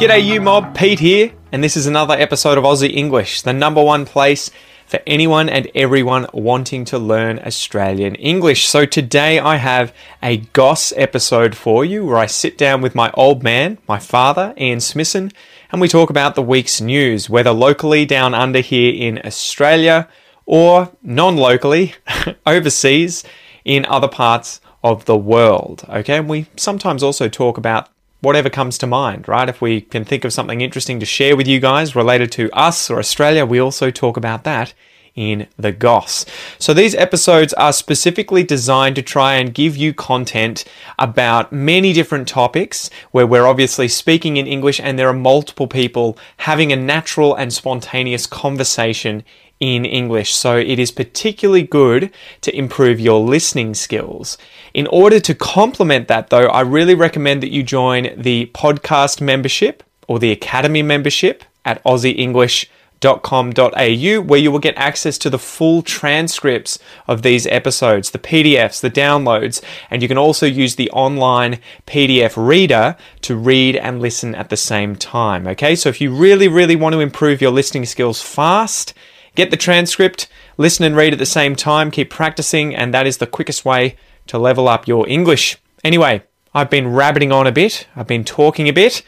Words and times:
G'day, 0.00 0.24
you 0.24 0.40
mob. 0.40 0.74
Pete 0.74 0.98
here, 0.98 1.32
and 1.52 1.62
this 1.62 1.76
is 1.76 1.86
another 1.86 2.14
episode 2.14 2.56
of 2.56 2.64
Aussie 2.64 2.96
English, 2.96 3.42
the 3.42 3.52
number 3.52 3.84
one 3.84 4.06
place 4.06 4.50
for 4.86 4.98
anyone 5.06 5.50
and 5.50 5.70
everyone 5.74 6.26
wanting 6.32 6.86
to 6.86 6.98
learn 6.98 7.38
Australian 7.40 8.14
English. 8.14 8.66
So 8.66 8.86
today 8.86 9.38
I 9.38 9.56
have 9.56 9.92
a 10.22 10.38
Goss 10.38 10.94
episode 10.96 11.54
for 11.54 11.84
you 11.84 12.06
where 12.06 12.16
I 12.16 12.24
sit 12.24 12.56
down 12.56 12.80
with 12.80 12.94
my 12.94 13.10
old 13.12 13.42
man, 13.42 13.76
my 13.86 13.98
father, 13.98 14.54
Ian 14.56 14.80
Smithson, 14.80 15.32
and 15.70 15.82
we 15.82 15.86
talk 15.86 16.08
about 16.08 16.34
the 16.34 16.40
week's 16.40 16.80
news, 16.80 17.28
whether 17.28 17.50
locally 17.50 18.06
down 18.06 18.32
under 18.32 18.60
here 18.60 18.94
in 18.94 19.20
Australia 19.22 20.08
or 20.46 20.90
non 21.02 21.36
locally 21.36 21.92
overseas 22.46 23.22
in 23.66 23.84
other 23.84 24.08
parts 24.08 24.62
of 24.82 25.04
the 25.04 25.18
world. 25.18 25.84
Okay, 25.90 26.16
and 26.16 26.26
we 26.26 26.46
sometimes 26.56 27.02
also 27.02 27.28
talk 27.28 27.58
about 27.58 27.90
whatever 28.20 28.50
comes 28.50 28.78
to 28.78 28.86
mind, 28.86 29.28
right? 29.28 29.48
If 29.48 29.60
we 29.60 29.80
can 29.80 30.04
think 30.04 30.24
of 30.24 30.32
something 30.32 30.60
interesting 30.60 31.00
to 31.00 31.06
share 31.06 31.36
with 31.36 31.46
you 31.46 31.60
guys 31.60 31.96
related 31.96 32.30
to 32.32 32.50
us 32.52 32.90
or 32.90 32.98
Australia, 32.98 33.46
we 33.46 33.58
also 33.58 33.90
talk 33.90 34.16
about 34.16 34.44
that 34.44 34.74
in 35.14 35.46
the 35.58 35.72
Goss. 35.72 36.24
So 36.58 36.72
these 36.72 36.94
episodes 36.94 37.52
are 37.54 37.72
specifically 37.72 38.42
designed 38.42 38.96
to 38.96 39.02
try 39.02 39.34
and 39.34 39.52
give 39.52 39.76
you 39.76 39.92
content 39.92 40.64
about 40.98 41.52
many 41.52 41.92
different 41.92 42.28
topics 42.28 42.90
where 43.10 43.26
we're 43.26 43.46
obviously 43.46 43.88
speaking 43.88 44.36
in 44.36 44.46
English 44.46 44.80
and 44.80 44.98
there 44.98 45.08
are 45.08 45.12
multiple 45.12 45.66
people 45.66 46.16
having 46.38 46.72
a 46.72 46.76
natural 46.76 47.34
and 47.34 47.52
spontaneous 47.52 48.26
conversation 48.26 49.24
in 49.60 49.84
English. 49.84 50.34
So 50.34 50.56
it 50.56 50.78
is 50.78 50.90
particularly 50.90 51.62
good 51.62 52.10
to 52.40 52.56
improve 52.56 52.98
your 52.98 53.20
listening 53.20 53.74
skills. 53.74 54.38
In 54.72 54.86
order 54.86 55.20
to 55.20 55.34
complement 55.34 56.08
that 56.08 56.30
though, 56.30 56.46
I 56.46 56.62
really 56.62 56.94
recommend 56.94 57.42
that 57.42 57.52
you 57.52 57.62
join 57.62 58.08
the 58.16 58.50
podcast 58.54 59.20
membership 59.20 59.82
or 60.08 60.18
the 60.18 60.32
academy 60.32 60.82
membership 60.82 61.44
at 61.64 61.84
aussieenglish.com.au 61.84 64.20
where 64.22 64.38
you 64.38 64.50
will 64.50 64.58
get 64.58 64.76
access 64.76 65.16
to 65.16 65.30
the 65.30 65.38
full 65.38 65.80
transcripts 65.82 66.78
of 67.06 67.22
these 67.22 67.46
episodes, 67.46 68.10
the 68.10 68.18
PDFs, 68.18 68.80
the 68.80 68.90
downloads, 68.90 69.62
and 69.90 70.02
you 70.02 70.08
can 70.08 70.18
also 70.18 70.46
use 70.46 70.76
the 70.76 70.90
online 70.90 71.60
PDF 71.86 72.34
reader 72.36 72.96
to 73.22 73.36
read 73.36 73.76
and 73.76 74.00
listen 74.00 74.34
at 74.34 74.50
the 74.50 74.56
same 74.56 74.96
time. 74.96 75.46
Okay, 75.46 75.76
so 75.76 75.88
if 75.88 76.00
you 76.00 76.14
really, 76.14 76.48
really 76.48 76.76
want 76.76 76.92
to 76.94 77.00
improve 77.00 77.40
your 77.40 77.52
listening 77.52 77.86
skills 77.86 78.20
fast, 78.20 78.92
Get 79.34 79.50
the 79.50 79.56
transcript, 79.56 80.28
listen 80.58 80.84
and 80.84 80.96
read 80.96 81.12
at 81.12 81.18
the 81.18 81.26
same 81.26 81.54
time, 81.56 81.90
keep 81.90 82.10
practicing, 82.10 82.74
and 82.74 82.92
that 82.92 83.06
is 83.06 83.18
the 83.18 83.26
quickest 83.26 83.64
way 83.64 83.96
to 84.26 84.38
level 84.38 84.68
up 84.68 84.88
your 84.88 85.08
English. 85.08 85.56
Anyway, 85.84 86.22
I've 86.54 86.70
been 86.70 86.88
rabbiting 86.92 87.32
on 87.32 87.46
a 87.46 87.52
bit, 87.52 87.86
I've 87.94 88.06
been 88.08 88.24
talking 88.24 88.68
a 88.68 88.72
bit. 88.72 89.02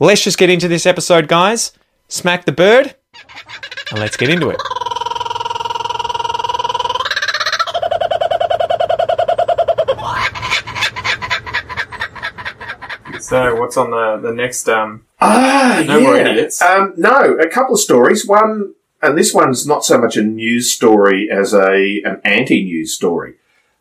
Let's 0.00 0.22
just 0.22 0.38
get 0.38 0.50
into 0.50 0.68
this 0.68 0.86
episode, 0.86 1.28
guys. 1.28 1.72
Smack 2.08 2.44
the 2.44 2.52
bird, 2.52 2.94
and 3.90 4.00
let's 4.00 4.16
get 4.16 4.30
into 4.30 4.50
it. 4.50 4.60
So, 13.20 13.56
what's 13.56 13.76
on 13.76 13.90
the, 13.90 14.18
the 14.28 14.32
next? 14.34 14.68
Um, 14.68 15.04
Ah, 15.20 15.82
No 15.86 15.98
yeah. 15.98 16.04
more 16.04 16.16
idiots. 16.16 16.62
Um, 16.62 16.94
no, 16.96 17.34
a 17.36 17.48
couple 17.48 17.74
of 17.74 17.80
stories. 17.80 18.24
One, 18.26 18.74
and 19.02 19.16
this 19.16 19.32
one's 19.32 19.66
not 19.66 19.84
so 19.84 19.98
much 19.98 20.16
a 20.16 20.22
news 20.22 20.72
story 20.72 21.28
as 21.30 21.54
a 21.54 22.02
an 22.04 22.20
anti-news 22.24 22.94
story. 22.94 23.34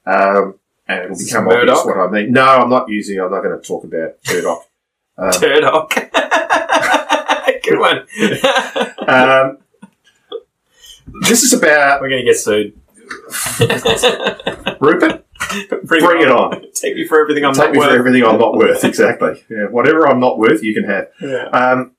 Um, 0.05 0.55
and 0.88 1.05
it'll 1.05 1.17
become 1.17 1.47
obvious 1.47 1.85
what 1.85 1.97
I 1.97 2.09
mean. 2.09 2.31
No, 2.31 2.45
I'm 2.45 2.69
not 2.69 2.88
using. 2.89 3.19
I'm 3.19 3.31
not 3.31 3.41
going 3.41 3.59
to 3.59 3.67
talk 3.67 3.83
about 3.83 4.13
Murdoch. 4.29 4.63
Um, 5.19 5.31
Turdock. 5.31 5.89
Good 7.63 7.79
one. 7.79 7.97
um, 9.07 9.57
this 11.22 11.41
is 11.41 11.53
about 11.53 12.01
We're 12.01 12.09
going 12.09 12.23
to 12.23 12.31
get 12.31 12.38
sued. 12.38 12.79
Rupert. 14.79 15.25
Bring, 15.85 16.05
Bring 16.05 16.22
it 16.22 16.29
on. 16.29 16.66
Take 16.73 16.95
me 16.95 17.07
for 17.07 17.19
everything 17.19 17.45
I'm 17.45 17.53
not 17.53 17.57
worth. 17.57 17.73
Take 17.73 17.73
not 17.73 17.73
me 17.73 17.79
worth. 17.79 17.89
for 17.89 17.97
everything 17.97 18.23
I'm 18.25 18.38
not 18.38 18.53
worth. 18.53 18.84
Exactly. 18.84 19.44
Yeah, 19.49 19.66
whatever 19.72 20.07
I'm 20.07 20.19
not 20.19 20.38
worth, 20.38 20.61
you 20.63 20.75
can 20.75 20.84
have. 20.84 21.07
Yeah. 21.19 21.45
Um, 21.45 21.95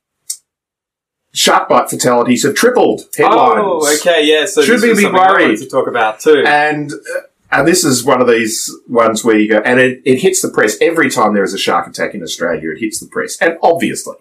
shark 1.38 1.68
bite 1.68 1.88
fatalities 1.88 2.42
have 2.42 2.54
tripled. 2.54 3.02
Headlines. 3.16 3.60
Oh, 3.62 3.96
okay, 4.00 4.24
yeah. 4.24 4.44
So 4.46 4.62
Should 4.62 4.80
this 4.80 4.96
we 4.96 5.06
be 5.06 5.12
worried? 5.12 5.58
to 5.58 5.68
talk 5.68 5.86
about 5.86 6.20
too? 6.20 6.42
And 6.46 6.92
uh, 6.92 7.20
and 7.50 7.66
this 7.66 7.84
is 7.84 8.04
one 8.04 8.20
of 8.20 8.28
these 8.28 8.70
ones 8.88 9.24
where 9.24 9.38
you 9.38 9.48
go, 9.48 9.58
and 9.58 9.80
it, 9.80 10.02
it 10.04 10.18
hits 10.18 10.42
the 10.42 10.50
press 10.50 10.76
every 10.80 11.10
time 11.10 11.34
there 11.34 11.44
is 11.44 11.54
a 11.54 11.58
shark 11.58 11.86
attack 11.86 12.14
in 12.14 12.22
Australia. 12.22 12.72
It 12.72 12.80
hits 12.80 13.00
the 13.00 13.06
press, 13.06 13.38
and 13.40 13.56
obviously, 13.62 14.16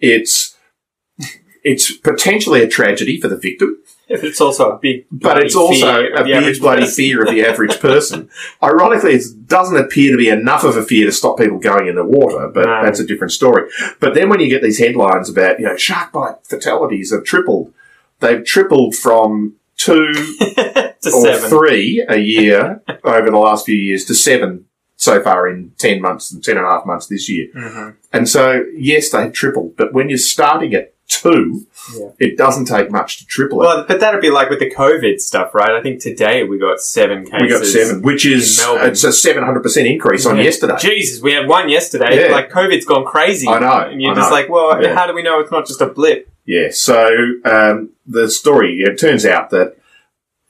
it's 0.00 0.56
it's 1.64 1.96
potentially 1.96 2.62
a 2.62 2.68
tragedy 2.68 3.20
for 3.20 3.28
the 3.28 3.36
victim, 3.36 3.78
it's 4.24 4.40
also 4.40 4.70
a 4.72 4.78
big, 4.78 5.06
but 5.10 5.38
it's 5.42 5.54
also 5.54 6.06
a 6.06 6.24
big 6.24 6.60
bloody 6.60 6.82
person. 6.82 6.94
fear 6.94 7.22
of 7.22 7.28
the 7.30 7.44
average 7.44 7.78
person. 7.88 8.28
Ironically, 8.62 9.12
it 9.14 9.46
doesn't 9.46 9.76
appear 9.76 10.12
to 10.12 10.16
be 10.18 10.28
enough 10.28 10.64
of 10.64 10.76
a 10.76 10.82
fear 10.82 11.04
to 11.06 11.12
stop 11.12 11.38
people 11.38 11.58
going 11.58 11.86
in 11.88 11.94
the 11.94 12.04
water, 12.04 12.48
but 12.48 12.64
No. 12.66 12.82
that's 12.84 13.00
a 13.00 13.06
different 13.06 13.32
story. 13.32 13.70
But 14.00 14.14
then 14.14 14.28
when 14.28 14.40
you 14.40 14.48
get 14.48 14.62
these 14.62 14.78
headlines 14.78 15.28
about 15.28 15.58
you 15.60 15.66
know 15.66 15.76
shark 15.76 16.12
bite 16.12 16.36
fatalities 16.44 17.12
have 17.12 17.24
tripled, 17.24 17.72
they've 18.20 18.44
tripled 18.44 18.94
from 18.96 19.54
two 19.76 20.12
to 20.40 20.94
or 21.14 21.22
seven. 21.34 21.50
three 21.50 22.04
a 22.08 22.18
year 22.18 22.82
over 23.04 23.30
the 23.30 23.36
last 23.38 23.66
few 23.66 23.76
years 23.76 24.04
to 24.06 24.14
seven 24.14 24.64
so 24.96 25.22
far 25.22 25.46
in 25.46 25.70
10 25.78 26.00
months 26.02 26.32
and 26.32 26.42
10 26.42 26.56
and 26.56 26.66
a 26.66 26.68
half 26.68 26.84
months 26.84 27.06
this 27.06 27.28
year. 27.28 27.46
Mhm. 27.54 27.94
And 28.12 28.28
so, 28.28 28.64
yes, 28.76 29.10
they've 29.10 29.32
tripled, 29.32 29.76
but 29.76 29.92
when 29.92 30.08
you're 30.08 30.18
starting 30.18 30.74
at 30.74 30.92
two, 31.08 31.66
Yeah. 31.98 32.10
it 32.18 32.36
doesn't 32.36 32.66
take 32.66 32.90
much 32.90 33.18
to 33.18 33.26
triple 33.26 33.62
it. 33.62 33.64
Well, 33.66 33.84
but 33.88 33.98
that'd 34.00 34.20
be 34.20 34.30
like 34.30 34.50
with 34.50 34.58
the 34.60 34.70
COVID 34.70 35.20
stuff, 35.20 35.54
right? 35.54 35.70
I 35.70 35.80
think 35.82 36.00
today 36.00 36.44
we 36.44 36.58
got 36.58 36.80
seven 36.80 37.24
cases. 37.24 37.40
we 37.40 37.48
got 37.48 37.64
seven, 37.64 38.02
which 38.02 38.24
is 38.26 38.58
in 38.62 38.86
it's 38.86 39.04
a 39.04 39.08
700% 39.08 39.86
increase 39.86 40.26
on 40.26 40.36
Yeah. 40.36 40.42
yesterday. 40.44 40.76
Jesus, 40.78 41.22
we 41.22 41.32
had 41.32 41.48
one 41.48 41.68
yesterday. 41.68 42.26
Yeah. 42.26 42.32
Like 42.32 42.50
COVID's 42.50 42.84
gone 42.84 43.04
crazy. 43.04 43.48
I 43.48 43.58
know, 43.58 43.88
And 43.90 44.00
you're 44.02 44.12
I 44.12 44.16
just 44.16 44.30
know. 44.30 44.36
like, 44.36 44.48
well, 44.48 44.80
Yeah. 44.82 44.94
how 44.94 45.06
do 45.06 45.14
we 45.14 45.22
know 45.22 45.40
it's 45.40 45.50
not 45.50 45.66
just 45.66 45.80
a 45.80 45.86
blip? 45.86 46.28
Yeah. 46.46 46.68
So 46.70 47.08
um, 47.44 47.90
the 48.06 48.28
story 48.30 48.78
it 48.80 48.96
turns 48.98 49.24
out 49.26 49.50
that 49.50 49.76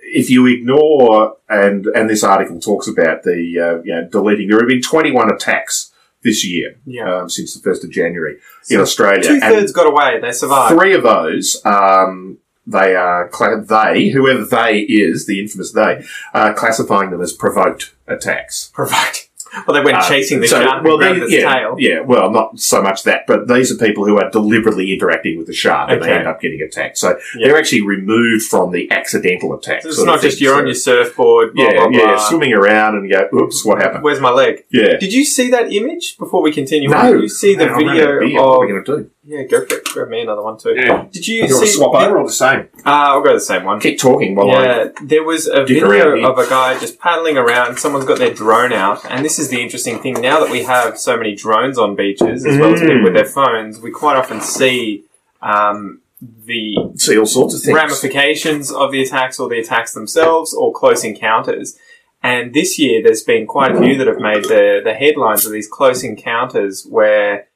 if 0.00 0.30
you 0.30 0.46
ignore 0.46 1.36
and 1.48 1.86
and 1.94 2.08
this 2.08 2.24
article 2.24 2.58
talks 2.60 2.88
about 2.88 3.22
the 3.24 3.32
uh, 3.60 3.82
you 3.84 3.94
know, 3.94 4.08
deleting, 4.10 4.48
there 4.48 4.58
have 4.58 4.68
been 4.68 4.80
21 4.82 5.30
attacks 5.32 5.87
this 6.22 6.44
year 6.44 6.76
Yeah. 6.84 7.20
um, 7.22 7.28
since 7.30 7.54
the 7.54 7.60
first 7.60 7.84
of 7.84 7.90
January 7.90 8.38
in 8.68 8.80
Australia. 8.80 9.22
Two 9.22 9.40
thirds 9.40 9.72
got 9.72 9.86
away. 9.86 10.20
They 10.20 10.32
survived. 10.32 10.74
Three 10.74 10.94
of 10.94 11.02
those, 11.02 11.60
um, 11.64 12.38
they 12.66 12.94
are 12.94 13.30
they 13.66 14.08
whoever 14.10 14.44
they 14.44 14.80
is 14.80 15.26
the 15.26 15.40
infamous 15.40 15.72
they, 15.72 16.04
are 16.34 16.52
classifying 16.54 17.10
them 17.10 17.22
as 17.22 17.32
provoked 17.32 17.94
attacks. 18.06 18.70
Provoked. 18.74 19.27
Well, 19.66 19.74
they 19.76 19.84
went 19.84 19.98
Uh, 19.98 20.08
chasing 20.08 20.40
the 20.40 20.48
so- 20.48 20.62
shark 20.62 20.84
well, 20.84 20.94
and 20.94 21.00
grabbed 21.00 21.20
they- 21.20 21.24
its 21.24 21.32
yeah, 21.44 21.54
tail. 21.54 21.76
Yeah, 21.78 22.00
well, 22.00 22.30
not 22.30 22.58
so 22.58 22.82
much 22.82 23.02
that, 23.04 23.26
but 23.26 23.48
these 23.48 23.72
are 23.72 23.76
people 23.76 24.04
who 24.04 24.18
are 24.18 24.30
deliberately 24.30 24.92
interacting 24.92 25.36
with 25.38 25.46
the 25.46 25.52
shark 25.52 25.90
and 25.90 26.02
they 26.02 26.10
end 26.12 26.26
up 26.26 26.40
getting 26.40 26.60
attacked. 26.62 26.98
So 26.98 27.18
Yeah. 27.36 27.48
they're 27.48 27.58
actually 27.58 27.82
removed 27.82 28.44
from 28.44 28.72
the 28.72 28.90
accidental 28.90 29.54
attack. 29.54 29.82
So 29.82 29.88
it's 29.88 30.02
not 30.04 30.20
just 30.22 30.38
thing. 30.38 30.44
you're 30.44 30.54
So- 30.54 30.60
on 30.60 30.66
your 30.66 30.74
surfboard, 30.74 31.54
blah, 31.54 31.64
yeah, 31.64 31.72
blah, 31.74 31.88
yeah, 31.90 32.06
blah. 32.06 32.16
swimming 32.18 32.52
around 32.54 32.96
and 32.96 33.08
you 33.08 33.16
go, 33.16 33.28
oops, 33.38 33.64
what 33.64 33.78
happened? 33.78 34.02
Where's 34.04 34.20
my 34.20 34.30
leg? 34.30 34.64
Yeah. 34.70 34.96
Did 34.98 35.12
you 35.12 35.24
see 35.24 35.50
that 35.50 35.72
image 35.72 36.16
before 36.18 36.42
we 36.42 36.52
continue? 36.52 36.88
No. 36.88 37.12
Did 37.12 37.22
you 37.22 37.28
see 37.28 37.54
the 37.54 37.70
I'm 37.70 37.78
video 37.78 38.04
of? 38.18 38.32
What 38.32 38.42
are 38.56 38.60
we 38.60 38.68
going 38.68 38.84
to 38.84 38.96
do? 38.96 39.10
Yeah, 39.30 39.42
go 39.42 39.66
for 39.66 39.74
it. 39.74 39.84
Grab 39.84 40.08
me 40.08 40.22
another 40.22 40.40
one 40.42 40.56
too. 40.56 40.72
Yeah. 40.74 41.04
Did 41.12 41.28
you 41.28 41.44
You 41.44 41.54
want 41.54 41.66
see? 41.66 41.66
to 41.66 41.72
swap 41.72 41.94
over 42.02 42.18
or 42.18 42.26
the 42.26 42.32
same? 42.32 42.68
Ah, 42.86 43.10
I'll 43.12 43.22
go 43.22 43.34
the 43.34 43.40
same 43.40 43.64
one. 43.64 43.78
Keep 43.78 43.98
talking 44.00 44.34
while 44.34 44.50
I 44.52 44.62
Yeah, 44.64 44.84
there 45.02 45.22
was 45.22 45.46
a 45.46 45.66
video 45.66 46.26
of 46.30 46.38
a 46.38 46.48
guy 46.48 46.78
just 46.78 46.98
paddling 46.98 47.36
around. 47.36 47.76
Someone's 47.78 48.06
got 48.06 48.18
their 48.18 48.32
drone 48.32 48.72
out, 48.72 49.04
and 49.04 49.22
this 49.22 49.38
is 49.38 49.50
the 49.50 49.60
interesting 49.60 49.98
thing. 50.00 50.14
Now 50.14 50.40
that 50.40 50.50
we 50.50 50.62
have 50.62 50.98
so 50.98 51.18
many 51.18 51.34
drones 51.34 51.76
on 51.78 51.94
beaches, 51.94 52.46
as 52.46 52.58
well 52.58 52.72
as 52.72 52.80
people 52.80 52.96
Mm. 52.96 53.04
with 53.04 53.12
their 53.12 53.26
phones, 53.26 53.80
we 53.80 53.90
quite 53.90 54.16
often 54.16 54.40
see 54.40 55.04
um, 55.42 56.00
the 56.46 56.74
see 56.96 57.18
all 57.18 57.26
sorts 57.26 57.54
of 57.54 57.60
things. 57.60 57.76
ramifications 57.76 58.72
of 58.72 58.92
the 58.92 59.02
attacks 59.02 59.38
or 59.38 59.48
the 59.50 59.58
attacks 59.58 59.92
themselves 59.92 60.54
or 60.54 60.72
close 60.72 61.04
encounters. 61.04 61.76
And 62.22 62.54
this 62.54 62.78
year, 62.78 63.02
there's 63.02 63.22
been 63.22 63.46
quite 63.46 63.72
a 63.76 63.78
few 63.80 63.96
that 63.98 64.06
have 64.08 64.18
made 64.20 64.44
the, 64.44 64.80
the 64.82 64.94
headlines 64.94 65.44
of 65.44 65.52
these 65.52 65.68
close 65.68 66.02
encounters 66.02 66.84
where 66.88 67.47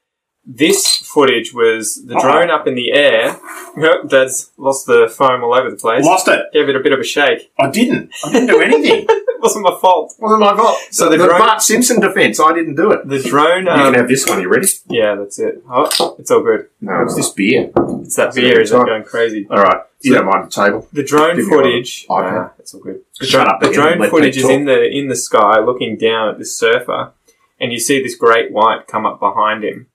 this 0.45 0.97
footage 0.97 1.55
was 1.55 2.05
the 2.05 2.19
drone 2.21 2.51
up 2.51 2.67
in 2.67 2.75
the 2.75 2.93
air. 2.93 3.39
Yep, 3.77 4.09
Dad's 4.09 4.51
lost 4.57 4.87
the 4.87 5.09
foam 5.15 5.43
all 5.45 5.55
over 5.55 5.71
the 5.71 5.77
place. 5.77 6.05
Lost 6.05 6.29
it. 6.29 6.47
Gave 6.53 6.69
it 6.69 6.77
a 6.77 6.81
bit 6.81 6.93
of 6.93 6.99
a 7.01 7.05
shake. 7.05 7.53
I 7.59 7.71
didn't. 7.71 8.11
I 8.25 8.33
didn't 8.33 8.49
do 8.49 8.61
anything. 8.61 9.07
It 9.43 9.47
wasn't 9.47 9.65
my 9.65 9.77
fault. 9.81 10.15
wasn't 10.21 10.41
my 10.41 10.57
fault. 10.57 10.79
So 10.93 11.09
the 11.09 11.17
the, 11.17 11.27
drone- 11.27 11.41
Bart 11.41 11.61
Simpson 11.61 11.99
defence, 11.99 12.39
I 12.39 12.53
didn't 12.53 12.77
do 12.77 12.93
it. 12.93 13.09
The 13.09 13.21
drone. 13.21 13.65
you 13.65 13.71
Um, 13.73 13.81
can 13.93 13.95
have 13.95 14.07
this 14.07 14.25
one. 14.29 14.41
You 14.41 14.49
ready? 14.49 14.69
yeah, 14.89 15.17
that's 15.17 15.37
it. 15.41 15.65
Oh, 15.69 16.15
it's 16.17 16.31
all 16.31 16.43
good. 16.45 16.69
No, 16.81 17.03
it's 17.03 17.17
this 17.17 17.29
beer. 17.31 17.73
It's 17.75 18.15
that 18.15 18.27
That's 18.27 18.37
beer 18.37 18.53
good 18.53 18.63
is 18.63 18.71
it 18.71 18.75
going 18.87 19.03
crazy. 19.03 19.49
All 19.51 19.57
right. 19.61 19.81
You 20.03 20.15
don't 20.15 20.27
mind 20.27 20.47
the 20.47 20.51
table? 20.51 20.87
The 20.93 21.03
drone 21.03 21.35
Give 21.35 21.47
me 21.47 21.51
footage. 21.51 22.07
Okay. 22.09 22.31
Nah, 22.31 22.51
it's 22.61 22.73
all 22.73 22.81
good. 22.83 23.01
The, 23.19 23.27
Shut 23.27 23.47
drone- 23.47 23.55
up, 23.57 23.61
the 23.61 23.67
Ian. 23.67 23.75
drone 23.75 23.99
Let 23.99 24.11
footage 24.11 24.35
Pete 24.35 24.37
is 24.37 24.43
talk. 24.45 24.53
in 24.53 24.65
the 24.67 24.89
in 24.97 25.09
the 25.09 25.17
sky, 25.17 25.59
looking 25.59 25.97
down 25.99 26.29
at 26.29 26.39
this 26.39 26.57
surfer, 26.57 27.11
and 27.59 27.73
you 27.73 27.81
see 27.81 28.01
this 28.01 28.15
great 28.15 28.53
white 28.53 28.87
come 28.87 29.05
up 29.07 29.19
behind 29.19 29.65
him, 29.65 29.89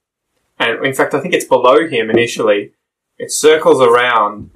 and 0.60 0.86
in 0.86 0.94
fact, 0.94 1.14
I 1.14 1.20
think 1.20 1.34
it's 1.34 1.46
below 1.46 1.88
him 1.88 2.10
initially. 2.10 2.72
It 3.18 3.32
circles 3.32 3.82
around, 3.82 4.52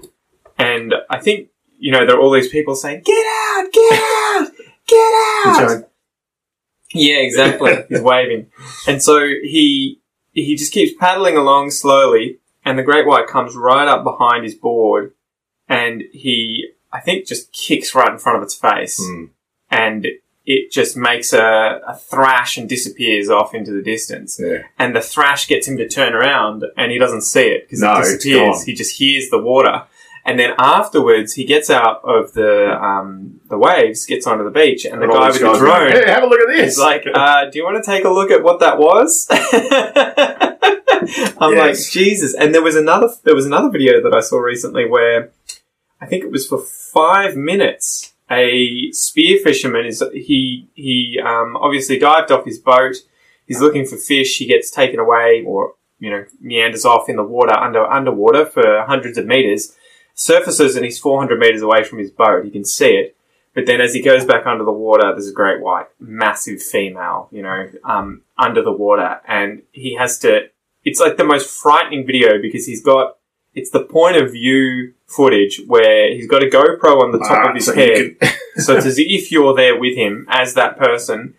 and 0.57 0.93
I 1.09 1.19
think 1.19 1.49
you 1.79 1.91
know 1.91 2.05
there 2.05 2.15
are 2.15 2.19
all 2.19 2.31
these 2.31 2.49
people 2.49 2.75
saying, 2.75 3.01
"Get 3.05 3.25
out! 3.25 3.71
Get 3.71 3.93
out! 3.93 4.51
Get 4.87 4.95
out!" 5.75 5.89
Yeah, 6.93 7.17
exactly. 7.19 7.73
He's 7.89 8.01
waving. 8.01 8.47
And 8.87 9.01
so 9.01 9.19
he 9.19 10.01
he 10.33 10.55
just 10.55 10.73
keeps 10.73 10.93
paddling 10.99 11.37
along 11.37 11.71
slowly 11.71 12.39
and 12.63 12.77
the 12.77 12.83
great 12.83 13.05
white 13.07 13.27
comes 13.27 13.55
right 13.55 13.87
up 13.87 14.03
behind 14.03 14.43
his 14.43 14.55
board 14.55 15.13
and 15.67 16.03
he 16.13 16.69
I 16.91 16.99
think 17.01 17.27
just 17.27 17.51
kicks 17.53 17.95
right 17.95 18.11
in 18.11 18.17
front 18.17 18.37
of 18.37 18.43
its 18.43 18.55
face 18.55 19.01
Hmm. 19.03 19.25
and 19.69 20.07
it 20.53 20.71
just 20.71 20.97
makes 20.97 21.33
a, 21.33 21.81
a 21.87 21.95
thrash 21.95 22.57
and 22.57 22.67
disappears 22.67 23.29
off 23.29 23.53
into 23.53 23.71
the 23.71 23.81
distance. 23.81 24.39
Yeah. 24.41 24.63
And 24.77 24.95
the 24.95 25.01
thrash 25.01 25.47
gets 25.47 25.67
him 25.67 25.77
to 25.77 25.87
turn 25.87 26.13
around 26.13 26.65
and 26.77 26.91
he 26.91 26.97
doesn't 26.97 27.21
see 27.21 27.47
it 27.47 27.67
because 27.67 27.81
No, 27.81 27.99
it 27.99 28.21
disappears. 28.21 28.63
He 28.63 28.73
just 28.73 28.97
hears 28.97 29.29
the 29.29 29.39
water. 29.39 29.83
And 30.23 30.39
then 30.39 30.53
afterwards, 30.59 31.33
he 31.33 31.45
gets 31.45 31.71
out 31.71 32.01
of 32.03 32.33
the 32.33 32.79
um, 32.79 33.39
the 33.49 33.57
waves, 33.57 34.05
gets 34.05 34.27
onto 34.27 34.43
the 34.43 34.51
beach, 34.51 34.85
and 34.85 35.01
the 35.01 35.05
And 35.05 35.11
all 35.11 35.19
guy 35.19 35.31
with 35.31 35.41
the 35.41 35.57
drone 35.57 35.91
Hey, 35.91 36.11
have 36.11 36.21
a 36.21 36.27
look 36.27 36.39
at 36.39 36.47
this. 36.47 36.75
He's 36.75 36.79
like, 36.79 37.05
uh, 37.13 37.49
do 37.49 37.57
you 37.57 37.65
want 37.65 37.83
to 37.83 37.91
take 37.91 38.05
a 38.05 38.09
look 38.09 38.29
at 38.29 38.43
what 38.43 38.59
that 38.59 38.77
was? 38.77 39.25
I'm 41.39 41.55
like, 41.55 41.75
Jesus. 41.89 42.35
And 42.35 42.53
there 42.53 42.61
was 42.61 42.75
another, 42.75 43.09
there 43.23 43.33
was 43.33 43.47
another 43.47 43.71
video 43.71 43.99
that 44.03 44.13
I 44.13 44.19
saw 44.19 44.37
recently 44.37 44.87
where 44.87 45.31
I 45.99 46.05
think 46.05 46.23
it 46.23 46.31
was 46.31 46.47
for 46.47 46.59
five 46.59 47.35
minutes. 47.35 48.10
A 48.31 48.91
spear 48.91 49.39
fisherman 49.43 49.85
is, 49.85 50.01
he, 50.13 50.67
he, 50.73 51.19
um, 51.23 51.57
obviously 51.57 51.99
dived 51.99 52.31
off 52.31 52.45
his 52.45 52.59
boat. 52.59 52.95
He's 53.45 53.59
looking 53.59 53.85
for 53.85 53.97
fish. 53.97 54.37
He 54.37 54.45
gets 54.45 54.71
taken 54.71 54.99
away 54.99 55.43
or, 55.45 55.73
you 55.99 56.09
know, 56.09 56.25
meanders 56.39 56.85
off 56.85 57.09
in 57.09 57.17
the 57.17 57.23
water 57.23 57.53
under, 57.53 57.85
underwater 57.85 58.45
for 58.45 58.85
hundreds 58.87 59.17
of 59.17 59.25
meters. 59.25 59.75
Surfaces 60.13 60.75
and 60.75 60.85
he's 60.85 60.99
400 60.99 61.37
meters 61.37 61.61
away 61.61 61.83
from 61.83 61.99
his 61.99 62.11
boat. 62.11 62.45
He 62.45 62.51
can 62.51 62.63
see 62.63 62.91
it. 62.91 63.17
But 63.53 63.65
then 63.65 63.81
as 63.81 63.93
he 63.93 64.01
goes 64.01 64.23
back 64.23 64.45
under 64.45 64.63
the 64.63 64.71
water, 64.71 65.11
there's 65.11 65.27
a 65.27 65.33
great 65.33 65.61
white, 65.61 65.87
massive 65.99 66.61
female, 66.61 67.27
you 67.31 67.41
know, 67.41 67.69
um, 67.83 68.21
under 68.37 68.61
the 68.61 68.71
water. 68.71 69.19
And 69.27 69.63
he 69.71 69.95
has 69.95 70.17
to, 70.19 70.49
it's 70.85 70.99
like 70.99 71.17
the 71.17 71.25
most 71.25 71.49
frightening 71.49 72.05
video 72.05 72.41
because 72.41 72.65
he's 72.65 72.83
got, 72.83 73.17
it's 73.53 73.71
the 73.71 73.83
point 73.83 74.15
of 74.15 74.31
view 74.31 74.93
footage 75.11 75.61
where 75.67 76.13
he's 76.13 76.27
got 76.27 76.43
a 76.43 76.47
GoPro 76.47 77.01
on 77.03 77.11
the 77.11 77.19
top 77.19 77.45
Ah, 77.45 77.49
of 77.49 77.55
his 77.55 77.65
so 77.65 77.75
head. 77.75 78.19
can- 78.19 78.29
so 78.63 78.77
it's 78.77 78.85
as 78.85 78.97
if 78.99 79.31
you're 79.31 79.55
there 79.55 79.77
with 79.79 79.95
him 79.95 80.25
as 80.29 80.53
that 80.55 80.77
person. 80.77 81.35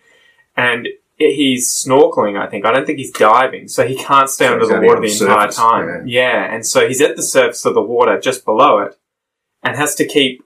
And 0.55 0.87
he's 1.17 1.69
snorkeling, 1.71 2.39
I 2.39 2.47
think. 2.47 2.65
I 2.65 2.71
don't 2.71 2.85
think 2.85 2.99
he's 2.99 3.11
diving. 3.11 3.67
So 3.67 3.87
he 3.87 3.95
can't 3.95 4.29
stay 4.29 4.45
So 4.47 4.53
under 4.53 4.65
the 4.67 4.79
water 4.81 5.01
the 5.01 5.07
the 5.07 5.13
entire 5.25 5.41
surface, 5.51 5.55
time. 5.55 6.07
Yeah. 6.07 6.53
And 6.53 6.65
so 6.65 6.87
he's 6.87 7.01
at 7.01 7.15
the 7.15 7.23
surface 7.23 7.65
of 7.65 7.73
the 7.73 7.81
water 7.81 8.19
just 8.19 8.45
below 8.45 8.79
it 8.79 8.97
and 9.63 9.75
has 9.75 9.95
to 9.95 10.05
keep 10.05 10.43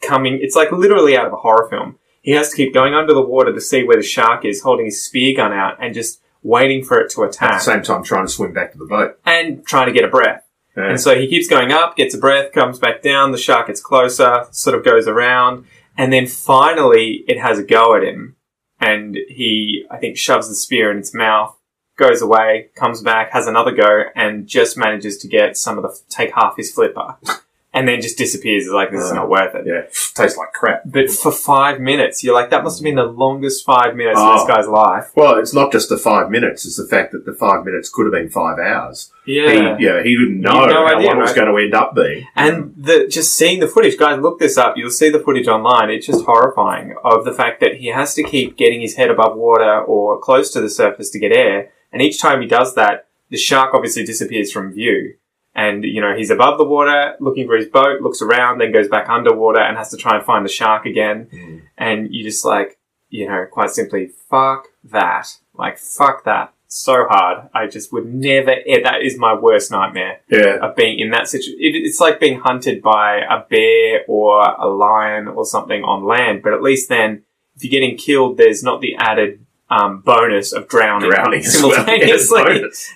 coming. 0.00 0.38
It's 0.40 0.56
like 0.56 0.72
literally 0.72 1.16
out 1.16 1.26
of 1.26 1.32
a 1.32 1.36
horror 1.36 1.68
film. 1.68 1.98
He 2.22 2.32
has 2.32 2.50
to 2.50 2.56
keep 2.56 2.72
going 2.74 2.94
under 2.94 3.14
the 3.14 3.22
water 3.22 3.52
to 3.52 3.60
see 3.60 3.82
where 3.82 3.96
the 3.96 4.02
shark 4.02 4.44
is, 4.44 4.62
holding 4.62 4.84
his 4.86 5.02
spear 5.04 5.34
gun 5.36 5.52
out 5.52 5.76
and 5.80 5.94
just 5.94 6.20
waiting 6.42 6.82
for 6.84 7.00
it 7.00 7.10
to 7.12 7.22
attack. 7.22 7.52
At 7.52 7.58
the 7.58 7.64
same 7.64 7.82
time, 7.82 8.02
trying 8.04 8.26
to 8.26 8.32
swim 8.32 8.52
back 8.52 8.72
to 8.72 8.78
the 8.78 8.84
boat. 8.86 9.18
and 9.24 9.66
trying 9.66 9.86
to 9.86 9.92
get 9.92 10.04
a 10.04 10.08
breath. 10.08 10.46
Yeah. 10.76 10.90
And 10.90 11.00
so 11.00 11.18
he 11.18 11.28
keeps 11.28 11.48
going 11.48 11.72
up, 11.72 11.96
gets 11.96 12.14
a 12.14 12.18
breath, 12.18 12.52
comes 12.52 12.78
back 12.78 13.02
down, 13.02 13.32
the 13.32 13.38
shark 13.38 13.66
gets 13.66 13.80
closer, 13.80 14.46
sort 14.50 14.76
of 14.76 14.84
goes 14.84 15.08
around, 15.08 15.66
and 15.96 16.12
then 16.12 16.26
finally 16.26 17.24
it 17.26 17.40
has 17.40 17.58
a 17.58 17.64
go 17.64 17.96
at 17.96 18.02
him. 18.02 18.36
And 18.78 19.16
he, 19.28 19.84
I 19.90 19.98
think, 19.98 20.16
shoves 20.16 20.48
the 20.48 20.54
spear 20.54 20.90
in 20.90 20.98
its 20.98 21.12
mouth, 21.12 21.54
goes 21.98 22.22
away, 22.22 22.70
comes 22.74 23.02
back, 23.02 23.32
has 23.32 23.46
another 23.46 23.72
go, 23.72 24.04
and 24.14 24.46
just 24.46 24.78
manages 24.78 25.18
to 25.18 25.28
get 25.28 25.56
some 25.56 25.76
of 25.76 25.82
the, 25.82 26.00
take 26.08 26.34
half 26.34 26.56
his 26.56 26.72
flipper. 26.72 27.16
And 27.72 27.86
then 27.86 28.00
just 28.00 28.18
disappears. 28.18 28.64
It's 28.64 28.72
like, 28.72 28.90
this 28.90 29.00
is 29.04 29.12
not 29.12 29.30
worth 29.30 29.54
it. 29.54 29.64
yeah, 29.64 29.82
tastes 30.16 30.36
like 30.36 30.52
crap. 30.52 30.82
But 30.84 31.08
for 31.08 31.30
five 31.30 31.78
minutes, 31.80 32.24
you're 32.24 32.34
like, 32.34 32.50
that 32.50 32.64
must 32.64 32.80
have 32.80 32.84
been 32.84 32.96
the 32.96 33.04
longest 33.04 33.64
five 33.64 33.94
minutes 33.94 34.18
of 34.18 34.26
Oh. 34.26 34.34
this 34.38 34.48
guy's 34.56 34.66
life. 34.66 35.12
Well, 35.14 35.38
it's 35.38 35.54
not 35.54 35.70
just 35.70 35.88
the 35.88 35.96
five 35.96 36.30
minutes; 36.30 36.66
it's 36.66 36.76
the 36.78 36.86
fact 36.88 37.12
that 37.12 37.26
the 37.26 37.32
five 37.32 37.64
minutes 37.64 37.88
could 37.88 38.06
have 38.06 38.12
been 38.12 38.28
five 38.28 38.58
hours. 38.58 39.12
Yeah. 39.24 39.76
He, 39.78 39.84
yeah, 39.84 40.02
he 40.02 40.16
didn't 40.16 40.40
know 40.40 40.64
no 40.66 40.84
how 40.84 40.96
idea, 40.96 41.06
long 41.10 41.18
it 41.18 41.20
was 41.20 41.32
going 41.32 41.46
to 41.46 41.62
end 41.62 41.74
up 41.74 41.94
being. 41.94 42.26
And 42.34 42.74
the 42.76 43.06
just 43.06 43.36
seeing 43.36 43.60
the 43.60 43.68
footage, 43.68 43.96
guys, 43.96 44.20
look 44.20 44.40
this 44.40 44.58
up. 44.58 44.76
You'll 44.76 44.90
see 44.90 45.08
the 45.08 45.20
footage 45.20 45.46
online. 45.46 45.90
It's 45.90 46.08
just 46.08 46.24
horrifying 46.24 46.96
of 47.04 47.24
the 47.24 47.32
fact 47.32 47.60
that 47.60 47.76
he 47.76 47.86
has 47.86 48.14
to 48.14 48.24
keep 48.24 48.56
getting 48.56 48.80
his 48.80 48.96
head 48.96 49.10
above 49.10 49.36
water 49.36 49.80
or 49.80 50.18
close 50.18 50.50
to 50.54 50.60
the 50.60 50.70
surface 50.70 51.08
to 51.10 51.20
get 51.20 51.30
air. 51.30 51.70
And 51.92 52.02
each 52.02 52.20
time 52.20 52.40
he 52.40 52.48
does 52.48 52.74
that, 52.74 53.06
the 53.28 53.36
shark 53.36 53.74
obviously 53.74 54.04
disappears 54.04 54.50
from 54.50 54.72
view. 54.72 55.14
And, 55.54 55.82
you 55.84 56.00
know, 56.00 56.14
he's 56.16 56.30
above 56.30 56.58
the 56.58 56.64
water 56.64 57.16
looking 57.20 57.46
for 57.46 57.56
his 57.56 57.66
boat, 57.66 58.00
looks 58.02 58.22
around, 58.22 58.58
then 58.58 58.72
goes 58.72 58.88
back 58.88 59.08
underwater 59.08 59.60
and 59.60 59.76
has 59.76 59.90
to 59.90 59.96
try 59.96 60.16
and 60.16 60.24
find 60.24 60.44
the 60.44 60.50
shark 60.50 60.86
again. 60.86 61.28
Mm. 61.32 61.62
And 61.76 62.14
you 62.14 62.22
just 62.22 62.44
like, 62.44 62.78
you 63.08 63.28
know, 63.28 63.46
quite 63.50 63.70
simply, 63.70 64.10
fuck 64.28 64.68
that. 64.84 65.36
Like, 65.54 65.78
fuck 65.78 66.24
that. 66.24 66.54
So 66.68 67.04
hard. 67.08 67.48
I 67.52 67.66
just 67.66 67.92
would 67.92 68.06
never, 68.06 68.52
eh, 68.52 68.80
that 68.84 69.02
is 69.02 69.18
my 69.18 69.34
worst 69.34 69.72
nightmare 69.72 70.20
yeah, 70.30 70.58
of 70.62 70.76
being 70.76 71.00
in 71.00 71.10
that 71.10 71.26
situation. 71.26 71.58
It, 71.58 71.74
it's 71.74 71.98
like 71.98 72.20
being 72.20 72.38
hunted 72.38 72.80
by 72.80 73.16
a 73.28 73.44
bear 73.50 74.04
or 74.06 74.40
a 74.40 74.68
lion 74.68 75.26
or 75.26 75.44
something 75.44 75.82
on 75.82 76.04
land, 76.04 76.42
but 76.44 76.52
at 76.52 76.62
least 76.62 76.88
then, 76.88 77.24
if 77.56 77.64
you're 77.64 77.70
getting 77.72 77.98
killed, 77.98 78.36
there's 78.36 78.62
not 78.62 78.80
the 78.80 78.94
added 78.96 79.44
um, 79.70 80.00
bonus 80.00 80.52
of 80.52 80.68
drowning, 80.68 81.10
drowning 81.10 81.40
as 81.40 81.62
well. 81.62 81.72
simultaneously. 81.72 82.42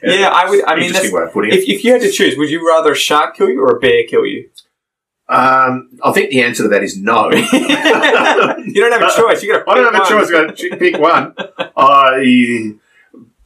Yeah, 0.03 0.12
yeah, 0.12 0.29
I 0.29 0.50
would. 0.50 0.65
I 0.65 0.76
mean, 0.76 0.93
that's, 0.93 1.11
way 1.11 1.23
of 1.23 1.32
putting 1.32 1.53
it. 1.53 1.61
if, 1.61 1.69
if 1.69 1.85
you 1.85 1.93
had 1.93 2.03
to 2.03 2.11
choose, 2.11 2.37
would 2.37 2.50
you 2.50 2.67
rather 2.67 2.93
a 2.93 2.97
shark 2.97 3.37
kill 3.37 3.49
you 3.49 3.62
or 3.62 3.76
a 3.76 3.81
bear 3.81 4.03
kill 4.09 4.26
you? 4.26 4.50
Um, 5.29 5.99
I 6.05 6.12
think 6.12 6.31
the 6.31 6.43
answer 6.43 6.65
to 6.65 6.69
that 6.71 6.82
is 6.82 6.99
no. 6.99 7.31
you 7.31 7.49
don't 7.49 8.93
have 8.93 9.03
a 9.03 9.15
choice. 9.15 9.43
You 9.43 9.53
got. 9.53 9.69
I 9.69 9.75
don't 9.75 9.94
have 9.94 10.05
a 10.05 10.09
choice. 10.09 10.31
Got 10.31 10.56
to 10.56 10.76
pick 10.76 10.99
one. 10.99 11.35
I 11.76 12.75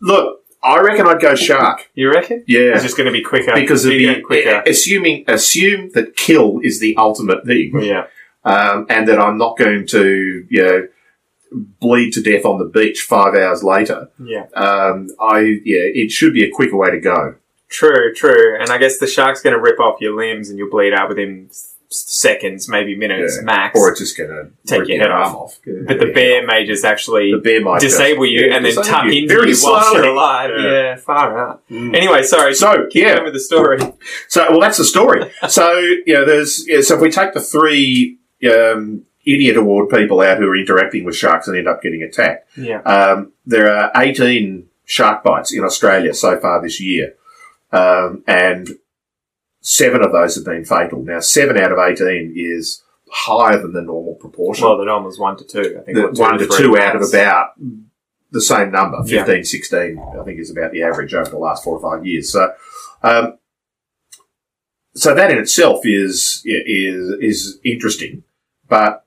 look. 0.01 0.45
I 0.61 0.81
reckon 0.81 1.07
I'd 1.07 1.21
go 1.21 1.37
shark. 1.37 1.89
You 1.95 2.11
reckon? 2.11 2.45
Yeah, 2.49 2.73
It's 2.75 2.82
just 2.82 2.97
going 2.97 3.06
to 3.06 3.13
be 3.13 3.23
quicker 3.23 3.55
because 3.55 3.85
the 3.85 4.06
and 4.08 4.25
quicker. 4.25 4.63
assuming 4.67 5.25
assume 5.29 5.91
that 5.94 6.17
kill 6.17 6.58
is 6.65 6.81
the 6.81 6.97
ultimate 6.97 7.47
thing, 7.47 7.79
yeah, 7.81 8.06
um, 8.44 8.87
and 8.89 9.06
that 9.06 9.20
I'm 9.20 9.39
not 9.39 9.56
going 9.56 9.87
to 9.89 10.47
you 10.51 10.63
know 10.63 10.89
bleed 11.52 12.12
to 12.12 12.22
death 12.22 12.44
on 12.44 12.58
the 12.58 12.64
beach 12.64 13.00
five 13.08 13.34
hours 13.34 13.62
later. 13.62 14.10
yeah. 14.22 14.46
Um, 14.55 15.08
I 15.20 15.40
yeah, 15.64 15.81
it 15.94 16.10
should 16.10 16.32
be 16.34 16.44
a 16.44 16.50
quicker 16.50 16.76
way 16.76 16.90
to 16.90 17.00
go. 17.00 17.34
True, 17.70 18.14
true. 18.14 18.56
And 18.60 18.70
I 18.70 18.78
guess 18.78 18.98
the 18.98 19.06
shark's 19.06 19.43
going 19.43 19.55
to 19.55 19.60
rip 19.60 19.78
off 19.78 20.00
your 20.00 20.17
limbs 20.17 20.48
and 20.48 20.58
you'll 20.58 20.70
bleed 20.70 20.94
out 20.94 21.08
within 21.10 21.50
seconds, 21.90 22.69
maybe 22.69 22.94
minutes 22.96 23.36
Yeah. 23.38 23.44
max. 23.44 23.78
Or 23.78 23.90
it's 23.90 24.00
just 24.00 24.17
going 24.17 24.31
to 24.31 24.50
Take 24.67 24.88
your 24.88 25.00
head 25.00 25.10
off. 25.10 25.34
off. 25.34 25.58
but 25.64 25.98
the 25.98 26.12
bear 26.12 26.46
may 26.46 26.67
just 26.67 26.84
actually 26.84 27.32
the 27.32 27.38
bear 27.38 27.60
might 27.62 27.81
disable 27.81 28.26
you 28.26 28.46
yeah, 28.46 28.56
and 28.56 28.64
then 28.64 28.74
tuck 28.74 29.05
you 29.06 29.22
into 29.22 29.34
very 29.34 29.50
you 29.50 29.56
whilst 29.62 29.94
you're 29.94 30.05
alive. 30.06 30.50
Yeah, 30.56 30.70
Yeah. 30.72 30.96
far 30.96 31.38
out. 31.38 31.62
Mm. 31.70 31.94
Anyway, 31.96 32.22
sorry. 32.22 32.55
So 32.55 32.86
keep 32.90 33.05
yeah, 33.05 33.22
with 33.22 33.32
the 33.32 33.40
story. 33.40 33.78
So, 34.28 34.46
well, 34.50 34.60
that's 34.60 34.76
the 34.78 34.84
story. 34.84 35.31
so, 35.48 35.78
you 35.78 36.14
know, 36.14 36.24
there's, 36.26 36.67
yeah, 36.69 36.81
so 36.82 36.96
if 36.96 37.00
we 37.00 37.10
take 37.10 37.32
the 37.34 37.40
three, 37.40 38.19
um, 38.50 39.05
idiot 39.25 39.56
award 39.56 39.89
people 39.91 40.20
out 40.20 40.39
who 40.39 40.46
are 40.48 40.56
interacting 40.56 41.05
with 41.05 41.17
sharks 41.17 41.48
and 41.48 41.56
end 41.56 41.69
up 41.69 41.82
getting 41.82 42.03
attacked, 42.03 42.48
Yeah. 42.56 42.81
um, 42.82 43.32
there 43.44 43.72
are 43.75 43.91
18 43.96 44.69
shark 44.84 45.22
bites 45.22 45.53
in 45.53 45.63
Australia 45.65 46.15
so 46.15 46.39
far 46.41 46.63
this 46.63 46.81
year. 46.81 47.15
Um, 47.72 48.25
and 48.27 48.70
seven 49.60 50.03
of 50.03 50.13
those 50.13 50.37
have 50.37 50.44
been 50.46 50.65
fatal. 50.65 51.03
Now, 51.03 51.20
seven 51.20 51.58
out 51.58 51.72
of 51.72 51.79
18 51.79 52.32
is 52.37 52.82
higher 53.10 53.60
than 53.60 53.72
the 53.75 53.82
normal 53.82 54.15
proportion. 54.15 54.65
Well, 54.67 54.79
the 54.79 54.84
normal's 54.87 55.19
one 55.19 55.37
to 55.37 55.44
two. 55.44 55.79
I 55.81 55.82
think 55.84 55.96
The 55.96 56.05
or 56.06 56.13
one 56.13 56.39
to 56.39 56.46
two 56.46 56.79
out 56.79 56.96
of 56.96 57.03
about 57.03 57.51
the 58.31 58.41
same 58.41 58.70
number, 58.70 58.98
Yeah. 59.05 59.25
15, 59.25 59.44
16, 59.44 59.98
I 59.98 60.22
think 60.25 60.39
is 60.39 60.51
about 60.51 60.72
the 60.72 60.82
average 60.82 61.13
over 61.15 61.29
the 61.31 61.39
last 61.39 61.65
four 61.65 61.79
or 61.79 61.82
five 61.96 62.06
years. 62.06 62.31
So, 62.32 62.53
um, 63.03 63.39
so 64.94 65.15
that 65.15 65.31
in 65.31 65.39
itself 65.39 65.81
is, 65.84 66.43
is, 66.44 67.10
is 67.20 67.60
interesting, 67.65 68.25
but 68.69 69.05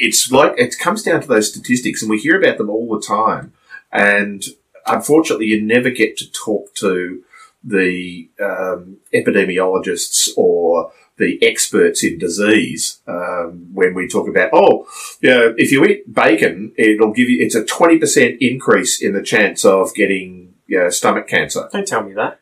it's 0.00 0.32
like, 0.32 0.54
it 0.56 0.78
comes 0.78 1.02
down 1.02 1.20
to 1.20 1.28
those 1.28 1.50
statistics 1.50 2.02
and 2.02 2.10
we 2.10 2.18
hear 2.18 2.38
about 2.40 2.58
them 2.58 2.70
all 2.70 2.88
the 2.88 3.06
time. 3.06 3.52
And 3.92 4.42
unfortunately, 4.86 5.46
you 5.46 5.62
never 5.62 5.90
get 5.90 6.16
to 6.18 6.32
talk 6.32 6.74
to 6.76 7.22
the 7.62 8.30
um, 8.40 8.96
epidemiologists 9.14 10.30
or 10.36 10.92
the 11.18 11.38
experts 11.42 12.02
in 12.02 12.18
disease 12.18 13.02
um, 13.06 13.68
when 13.74 13.92
we 13.92 14.08
talk 14.08 14.26
about, 14.26 14.50
oh, 14.54 14.86
yeah, 15.20 15.50
if 15.58 15.70
you 15.70 15.84
eat 15.84 16.12
bacon, 16.12 16.72
it'll 16.78 17.12
give 17.12 17.28
you, 17.28 17.44
it's 17.44 17.54
a 17.54 17.62
20% 17.62 18.38
increase 18.40 19.02
in 19.02 19.12
the 19.12 19.22
chance 19.22 19.66
of 19.66 19.94
getting 19.94 20.54
you 20.66 20.78
know, 20.78 20.88
stomach 20.88 21.28
cancer. 21.28 21.68
Don't 21.70 21.86
tell 21.86 22.02
me 22.02 22.14
that. 22.14 22.40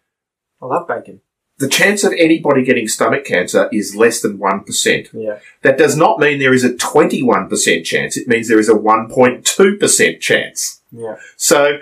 I 0.63 0.67
love 0.67 0.87
bacon. 0.87 1.23
The 1.59 1.69
chance 1.69 2.05
of 2.05 2.13
anybody 2.13 2.63
getting 2.65 2.87
stomach 2.87 3.25
cancer 3.25 3.69
is 3.73 3.97
less 3.97 4.21
than 4.23 4.39
1%. 4.39 5.09
Yeah. 5.13 5.39
That 5.63 5.77
does 5.77 5.97
not 5.97 6.21
mean 6.21 6.39
there 6.39 6.55
is 6.55 6.65
a 6.65 6.75
21% 6.75 7.85
chance. 7.85 8.17
It 8.17 8.29
means 8.29 8.49
there 8.49 8.61
is 8.61 8.69
a 8.69 8.75
1.2% 8.75 10.21
chance. 10.21 10.81
Yeah. 10.93 11.17
So 11.37 11.79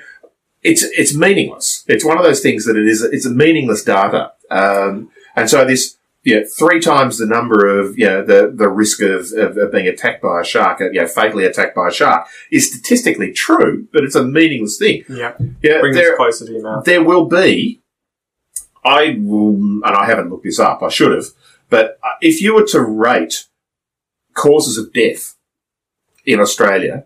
it's 0.63 0.83
it's 0.83 1.15
meaningless. 1.15 1.85
It's 1.87 2.05
one 2.05 2.19
of 2.19 2.25
those 2.25 2.41
things 2.41 2.65
that 2.65 2.77
it 2.77 2.87
is. 2.87 3.03
It's 3.03 3.27
a 3.27 3.31
meaningless 3.31 3.85
data, 3.85 4.33
um, 4.51 5.11
and 5.37 5.49
so 5.49 5.65
this 5.65 5.97
yeah, 6.25 6.41
three 6.59 6.81
times 6.81 7.19
the 7.19 7.27
number 7.27 7.79
of 7.79 7.97
you 7.97 8.07
know 8.07 8.25
the 8.25 8.53
the 8.53 8.69
risk 8.69 9.01
of, 9.01 9.31
of, 9.33 9.57
of 9.57 9.71
being 9.71 9.87
attacked 9.87 10.23
by 10.23 10.41
a 10.41 10.45
shark, 10.45 10.81
you 10.81 10.93
know, 10.93 11.07
fatally 11.07 11.45
attacked 11.45 11.77
by 11.77 11.89
a 11.89 11.93
shark, 11.93 12.27
is 12.51 12.69
statistically 12.69 13.33
true, 13.33 13.87
but 13.93 14.03
it's 14.03 14.17
a 14.17 14.25
meaningless 14.25 14.77
thing. 14.77 15.05
Yeah. 15.09 15.35
Yeah, 15.63 15.81
Bring 15.81 15.95
there, 15.95 16.11
this 16.11 16.17
closer 16.17 16.47
to 16.47 16.53
your 16.53 16.63
mouth. 16.63 16.85
there 16.85 17.05
will 17.05 17.27
be. 17.27 17.81
I 18.87 19.19
will, 19.19 19.55
and 19.55 19.85
I 19.85 20.07
haven't 20.07 20.31
looked 20.31 20.45
this 20.45 20.61
up. 20.61 20.83
I 20.83 20.89
should 20.89 21.13
have, 21.13 21.27
but 21.69 21.99
if 22.21 22.41
you 22.41 22.55
were 22.55 22.67
to 22.67 22.81
rate 22.81 23.47
causes 24.35 24.79
of 24.79 24.93
death 24.93 25.37
in 26.25 26.41
Australia, 26.41 27.05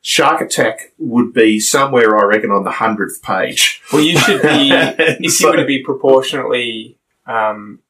shark 0.00 0.40
attack 0.40 0.92
would 0.98 1.32
be 1.32 1.60
somewhere, 1.60 2.18
I 2.18 2.24
reckon, 2.24 2.50
on 2.50 2.64
the 2.64 2.72
hundredth 2.72 3.22
page. 3.22 3.82
Well, 3.92 4.02
you 4.02 4.18
should 4.18 4.42
be, 4.42 4.72
you 5.20 5.30
were 5.46 5.56
to 5.56 5.64
be 5.64 5.82
proportionately 5.82 6.98
um, 7.26 7.80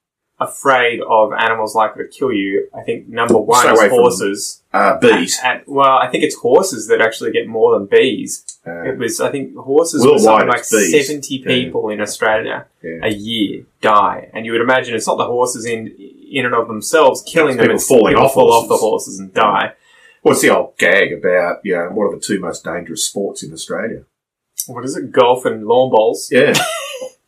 afraid 0.41 1.01
of 1.09 1.33
animals 1.33 1.75
likely 1.75 2.05
to 2.05 2.09
kill 2.09 2.33
you, 2.33 2.69
I 2.75 2.83
think 2.83 3.09
number 3.09 3.37
one 3.37 3.61
Stay 3.61 3.73
is 3.73 3.79
away 3.79 3.89
from- 3.89 3.99
horses. 3.99 4.63
Uh, 4.73 4.97
bees. 4.99 5.39
And, 5.45 5.63
well, 5.67 5.99
I 5.99 6.07
think 6.09 6.23
it's 6.23 6.37
horses 6.37 6.87
that 6.89 7.01
actually 7.01 7.33
get 7.33 7.49
more 7.49 7.77
than 7.77 7.87
bees. 7.87 8.45
Uh, 8.67 8.83
It 8.91 8.99
was, 8.99 9.21
I 9.21 9.31
think, 9.31 9.57
horses 9.57 10.07
were 10.07 10.17
something 10.19 10.47
like 10.49 10.63
bees. 10.71 11.07
70 11.09 11.43
people 11.45 11.89
in 11.91 12.01
Australia 12.01 12.67
yeah. 12.83 13.01
a 13.03 13.11
year 13.13 13.65
die. 13.81 14.31
And 14.33 14.47
you 14.47 14.53
would 14.53 14.61
imagine 14.61 14.95
it's 14.95 15.07
not 15.09 15.17
the 15.19 15.27
horses 15.27 15.67
in 15.67 15.95
in 16.33 16.47
and 16.47 16.55
of 16.55 16.69
themselves 16.69 17.23
killing 17.23 17.57
them, 17.57 17.65
People 17.65 17.75
it's 17.75 17.89
falling 17.89 18.13
people 18.15 18.27
off 18.27 18.35
fall 18.35 18.53
off 18.53 18.69
the 18.69 18.77
horses. 18.77 19.19
and 19.19 19.35
die. 19.35 19.73
What's 20.23 20.41
the 20.43 20.51
old 20.51 20.79
gag 20.79 21.13
about, 21.13 21.57
you 21.65 21.75
know, 21.75 21.89
what 21.93 22.05
are 22.05 22.15
the 22.15 22.21
two 22.21 22.39
most 22.39 22.63
dangerous 22.63 23.03
sports 23.05 23.43
in 23.43 23.53
Australia? 23.53 24.05
What 24.69 24.85
is 24.85 24.97
it? 24.97 25.11
Golf 25.11 25.45
and 25.47 25.67
lawn 25.67 25.91
bowls. 25.91 26.29
Yeah. 26.31 26.55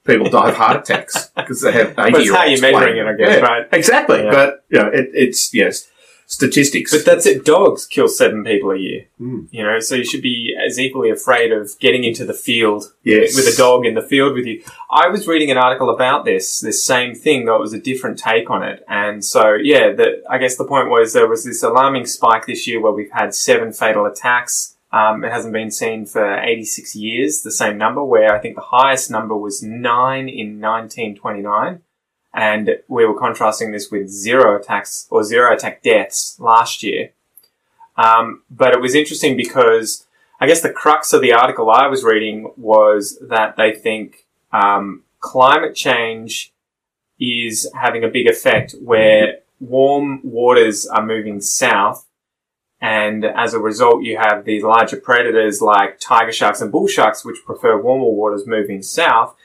People 0.04 0.30
die 0.30 0.48
of 0.48 0.56
heart 0.56 0.78
attacks 0.78 1.30
because 1.36 1.60
they 1.60 1.72
have 1.72 1.90
80 1.90 2.10
But 2.10 2.20
it's 2.20 2.30
how 2.30 2.44
you're 2.44 2.60
measuring 2.60 2.96
it, 2.98 3.06
I 3.06 3.14
guess, 3.14 3.42
right? 3.42 3.68
Exactly. 3.72 4.24
Yeah. 4.24 4.30
But, 4.32 4.64
you 4.68 4.78
know, 4.80 4.88
it, 4.88 5.10
it's, 5.12 5.54
yes, 5.54 5.88
statistics. 6.32 6.92
But 6.92 7.04
that's 7.04 7.26
it. 7.26 7.44
Dogs 7.44 7.86
kill 7.86 8.08
seven 8.08 8.42
people 8.42 8.70
a 8.70 8.78
year. 8.78 9.06
Mm. 9.20 9.48
You 9.50 9.62
know, 9.62 9.78
so 9.80 9.94
you 9.94 10.04
should 10.04 10.22
be 10.22 10.56
as 10.58 10.80
equally 10.80 11.10
afraid 11.10 11.52
of 11.52 11.78
getting 11.78 12.04
into 12.04 12.24
the 12.24 12.34
field 12.34 12.92
yes. 13.04 13.36
with 13.36 13.46
a 13.46 13.56
dog 13.56 13.84
in 13.84 13.94
the 13.94 14.02
field 14.02 14.34
with 14.34 14.46
you. 14.46 14.64
I 14.90 15.08
was 15.08 15.28
reading 15.28 15.50
an 15.50 15.58
article 15.58 15.90
about 15.90 16.24
this, 16.24 16.60
this 16.60 16.84
same 16.84 17.14
thing, 17.14 17.44
though 17.44 17.56
it 17.56 17.60
was 17.60 17.74
a 17.74 17.80
different 17.80 18.18
take 18.18 18.50
on 18.50 18.62
it. 18.62 18.82
And 18.88 19.24
so, 19.24 19.54
yeah, 19.54 19.92
the, 19.92 20.22
I 20.28 20.38
guess 20.38 20.56
the 20.56 20.64
point 20.64 20.88
was 20.88 21.12
there 21.12 21.28
was 21.28 21.44
this 21.44 21.62
alarming 21.62 22.06
spike 22.06 22.46
this 22.46 22.66
year 22.66 22.80
where 22.80 22.92
we've 22.92 23.12
had 23.12 23.34
seven 23.34 23.72
fatal 23.72 24.06
attacks. 24.06 24.76
Um, 24.92 25.24
it 25.24 25.32
hasn't 25.32 25.54
been 25.54 25.70
seen 25.70 26.04
for 26.04 26.38
86 26.38 26.94
years, 26.94 27.42
the 27.42 27.50
same 27.50 27.78
number, 27.78 28.04
where 28.04 28.34
I 28.34 28.38
think 28.38 28.56
the 28.56 28.60
highest 28.60 29.10
number 29.10 29.36
was 29.36 29.62
nine 29.62 30.28
in 30.28 30.60
1929. 30.60 31.80
And 32.34 32.78
we 32.88 33.06
were 33.06 33.18
contrasting 33.18 33.72
this 33.72 33.90
with 33.90 34.08
zero 34.08 34.58
attacks 34.58 35.06
or 35.10 35.24
zero 35.24 35.54
attack 35.54 35.82
deaths 35.82 36.36
last 36.38 36.82
year. 36.82 37.10
Um, 37.96 38.42
but 38.50 38.72
it 38.72 38.80
was 38.80 38.94
interesting 38.94 39.36
because 39.36 40.06
I 40.40 40.46
guess 40.46 40.60
the 40.60 40.72
crux 40.72 41.12
of 41.12 41.20
the 41.20 41.32
article 41.32 41.70
I 41.70 41.86
was 41.86 42.04
reading 42.04 42.52
was 42.56 43.18
that 43.28 43.56
they 43.56 43.72
think 43.72 44.26
um, 44.52 45.04
climate 45.20 45.74
change 45.74 46.52
is 47.18 47.70
having 47.80 48.02
a 48.02 48.08
big 48.08 48.26
effect 48.26 48.74
where 48.82 49.38
warm 49.60 50.20
waters 50.24 50.86
are 50.86 51.04
moving 51.04 51.40
south. 51.40 52.06
And 52.82 53.24
as 53.24 53.54
a 53.54 53.60
result, 53.60 54.02
you 54.02 54.18
have 54.18 54.44
these 54.44 54.64
larger 54.64 54.96
predators 54.96 55.62
like 55.62 56.00
tiger 56.00 56.32
sharks 56.32 56.60
and 56.60 56.72
bull 56.72 56.88
sharks, 56.88 57.24
which 57.24 57.44
prefer 57.46 57.80
warmer 57.80 58.10
waters 58.10 58.44
moving 58.44 58.82
south. 58.82 59.36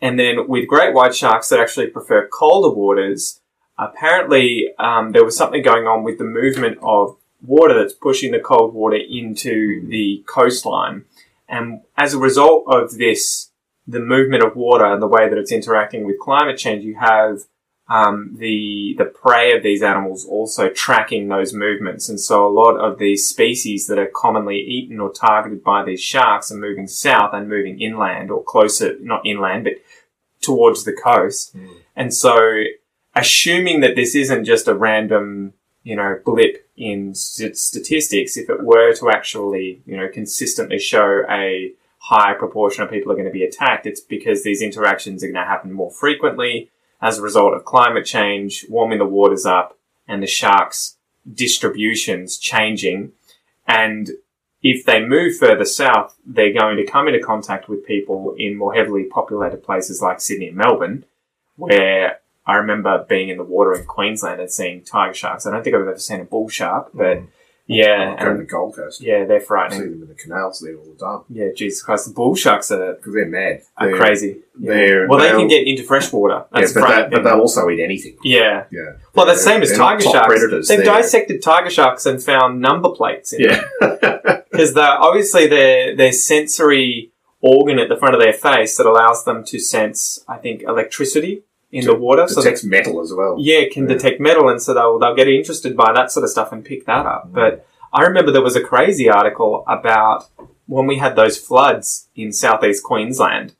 And 0.00 0.16
then 0.16 0.46
with 0.46 0.68
great 0.68 0.94
white 0.94 1.14
sharks 1.14 1.48
that 1.48 1.58
actually 1.58 1.88
prefer 1.88 2.28
colder 2.28 2.72
waters, 2.72 3.40
apparently 3.76 4.68
um, 4.78 5.10
there 5.10 5.24
was 5.24 5.36
something 5.36 5.60
going 5.60 5.88
on 5.88 6.04
with 6.04 6.18
the 6.18 6.24
movement 6.24 6.78
of 6.82 7.16
water 7.42 7.74
that's 7.74 7.94
pushing 7.94 8.30
the 8.30 8.38
cold 8.38 8.72
water 8.72 8.96
into 8.96 9.84
the 9.88 10.22
coastline. 10.28 11.04
And 11.48 11.80
as 11.96 12.14
a 12.14 12.18
result 12.18 12.64
of 12.68 12.96
this, 12.96 13.50
the 13.88 13.98
movement 13.98 14.44
of 14.44 14.54
water 14.54 14.84
and 14.84 15.02
the 15.02 15.08
way 15.08 15.28
that 15.28 15.36
it's 15.36 15.52
interacting 15.52 16.06
with 16.06 16.20
climate 16.20 16.58
change, 16.58 16.84
you 16.84 16.94
have 16.94 17.40
um, 17.88 18.36
the 18.38 18.94
the 18.96 19.04
prey 19.04 19.54
of 19.54 19.62
these 19.62 19.82
animals 19.82 20.24
also 20.24 20.70
tracking 20.70 21.28
those 21.28 21.52
movements, 21.52 22.08
and 22.08 22.18
so 22.18 22.46
a 22.46 22.48
lot 22.48 22.76
of 22.76 22.98
these 22.98 23.28
species 23.28 23.86
that 23.88 23.98
are 23.98 24.10
commonly 24.14 24.58
eaten 24.58 25.00
or 25.00 25.12
targeted 25.12 25.62
by 25.62 25.84
these 25.84 26.00
sharks 26.00 26.50
are 26.50 26.56
moving 26.56 26.86
south 26.86 27.34
and 27.34 27.48
moving 27.48 27.80
inland 27.80 28.30
or 28.30 28.42
closer, 28.42 28.96
not 29.00 29.26
inland, 29.26 29.64
but 29.64 29.74
towards 30.40 30.84
the 30.84 30.94
coast. 30.94 31.54
Mm. 31.54 31.76
And 31.94 32.14
so, 32.14 32.62
assuming 33.14 33.80
that 33.80 33.96
this 33.96 34.14
isn't 34.14 34.46
just 34.46 34.66
a 34.66 34.74
random, 34.74 35.52
you 35.82 35.96
know, 35.96 36.18
blip 36.24 36.66
in 36.78 37.14
st- 37.14 37.58
statistics, 37.58 38.38
if 38.38 38.48
it 38.48 38.64
were 38.64 38.94
to 38.94 39.10
actually, 39.10 39.82
you 39.84 39.98
know, 39.98 40.08
consistently 40.08 40.78
show 40.78 41.22
a 41.28 41.72
high 41.98 42.32
proportion 42.32 42.82
of 42.82 42.90
people 42.90 43.12
are 43.12 43.16
going 43.16 43.26
to 43.26 43.32
be 43.32 43.44
attacked, 43.44 43.86
it's 43.86 44.00
because 44.00 44.42
these 44.42 44.62
interactions 44.62 45.22
are 45.22 45.26
going 45.26 45.34
to 45.34 45.44
happen 45.44 45.70
more 45.70 45.90
frequently 45.90 46.70
as 47.00 47.18
a 47.18 47.22
result 47.22 47.54
of 47.54 47.64
climate 47.64 48.04
change, 48.04 48.66
warming 48.68 48.98
the 48.98 49.04
waters 49.04 49.44
up, 49.44 49.78
and 50.06 50.22
the 50.22 50.26
sharks' 50.26 50.96
distributions 51.32 52.38
changing. 52.38 53.12
And 53.66 54.10
if 54.62 54.84
they 54.84 55.04
move 55.04 55.36
further 55.36 55.64
south, 55.64 56.16
they're 56.24 56.52
going 56.52 56.76
to 56.76 56.86
come 56.86 57.06
into 57.06 57.20
contact 57.20 57.68
with 57.68 57.86
people 57.86 58.34
in 58.38 58.56
more 58.56 58.74
heavily 58.74 59.04
populated 59.04 59.62
places 59.62 60.00
like 60.00 60.20
Sydney 60.20 60.48
and 60.48 60.56
Melbourne, 60.56 61.04
where 61.56 62.20
I 62.46 62.54
remember 62.54 63.04
being 63.08 63.28
in 63.28 63.38
the 63.38 63.44
water 63.44 63.74
in 63.74 63.84
Queensland 63.84 64.40
and 64.40 64.50
seeing 64.50 64.82
tiger 64.82 65.14
sharks. 65.14 65.46
I 65.46 65.50
don't 65.50 65.62
think 65.62 65.76
I've 65.76 65.82
ever 65.82 65.98
seen 65.98 66.20
a 66.20 66.24
bull 66.24 66.48
shark, 66.48 66.90
but 66.92 67.22
yeah, 67.66 68.16
to 68.16 68.24
the 68.24 68.30
and 68.30 68.48
Gold 68.48 68.76
Coast. 68.76 69.00
yeah, 69.00 69.24
they're 69.24 69.42
I 69.56 69.68
see 69.70 69.78
them 69.78 70.02
in 70.02 70.08
the 70.08 70.14
canals 70.14 70.60
there 70.60 70.76
all 70.76 70.84
the 70.84 70.98
time 70.98 71.20
Yeah, 71.30 71.48
Jesus 71.56 71.82
Christ, 71.82 72.06
the 72.08 72.12
bull 72.12 72.34
sharks 72.34 72.70
are, 72.70 72.94
because 72.94 73.14
they're 73.14 73.26
mad. 73.26 73.62
are 73.76 73.88
They're- 73.88 73.96
crazy. 73.96 74.36
Yeah. 74.58 74.74
they're- 74.74 75.08
well, 75.08 75.18
they 75.18 75.30
can 75.30 75.48
get 75.48 75.66
into 75.66 75.82
fresh 75.82 76.12
water. 76.12 76.44
Yeah, 76.54 76.60
but, 76.60 76.60
they, 76.60 76.66
frightening. 76.80 77.10
but 77.10 77.22
they'll 77.24 77.40
also 77.40 77.68
eat 77.70 77.82
anything. 77.82 78.16
yeah. 78.22 78.64
Yeah. 78.70 78.92
Well, 79.14 79.26
that's 79.26 79.42
the 79.44 79.50
same 79.50 79.62
as 79.62 79.72
tiger 79.76 80.02
sharks. 80.02 80.26
predators. 80.26 80.68
They've 80.68 80.78
They're- 80.84 80.86
dissected 80.94 81.42
tiger 81.42 81.70
sharks 81.70 82.04
and 82.06 82.22
found 82.22 82.60
number 82.60 82.90
plates 82.90 83.32
in 83.32 83.42
them. 83.48 83.64
Yeah. 83.80 84.40
because 84.50 84.74
they're 84.74 84.84
obviously 85.00 85.46
their 85.46 85.96
their 85.96 86.12
sensory 86.12 87.10
organ 87.40 87.78
at 87.78 87.88
the 87.88 87.96
front 87.96 88.14
of 88.14 88.20
their 88.20 88.32
face 88.32 88.76
that 88.76 88.86
allows 88.86 89.24
them 89.24 89.44
to 89.44 89.58
sense, 89.58 90.22
I 90.28 90.36
think, 90.38 90.62
electricity 90.62 91.42
in 91.74 91.84
the 91.84 91.94
water. 91.94 92.26
So 92.28 92.40
Detects 92.42 92.64
metal 92.64 93.00
as 93.00 93.12
well. 93.12 93.36
yeah, 93.38 93.58
it 93.58 93.72
can 93.72 93.88
Yeah. 93.88 93.94
detect 93.96 94.20
metal, 94.20 94.48
and 94.48 94.60
so 94.62 94.72
they'll 94.74 94.98
they'll 94.98 95.14
get 95.16 95.28
interested 95.28 95.76
by 95.76 95.92
that 95.92 96.10
sort 96.12 96.24
of 96.24 96.30
stuff 96.30 96.52
and 96.52 96.64
pick 96.64 96.86
that 96.86 97.04
up. 97.06 97.28
Mm. 97.28 97.34
But 97.34 97.66
I 97.92 98.02
remember 98.02 98.30
there 98.32 98.42
was 98.42 98.56
a 98.56 98.60
crazy 98.62 99.08
article 99.08 99.64
about 99.68 100.26
when 100.66 100.86
we 100.86 100.96
had 100.98 101.14
those 101.16 101.36
floods 101.38 102.08
in 102.16 102.32
southeast 102.32 102.82
Queensland, 102.82 103.54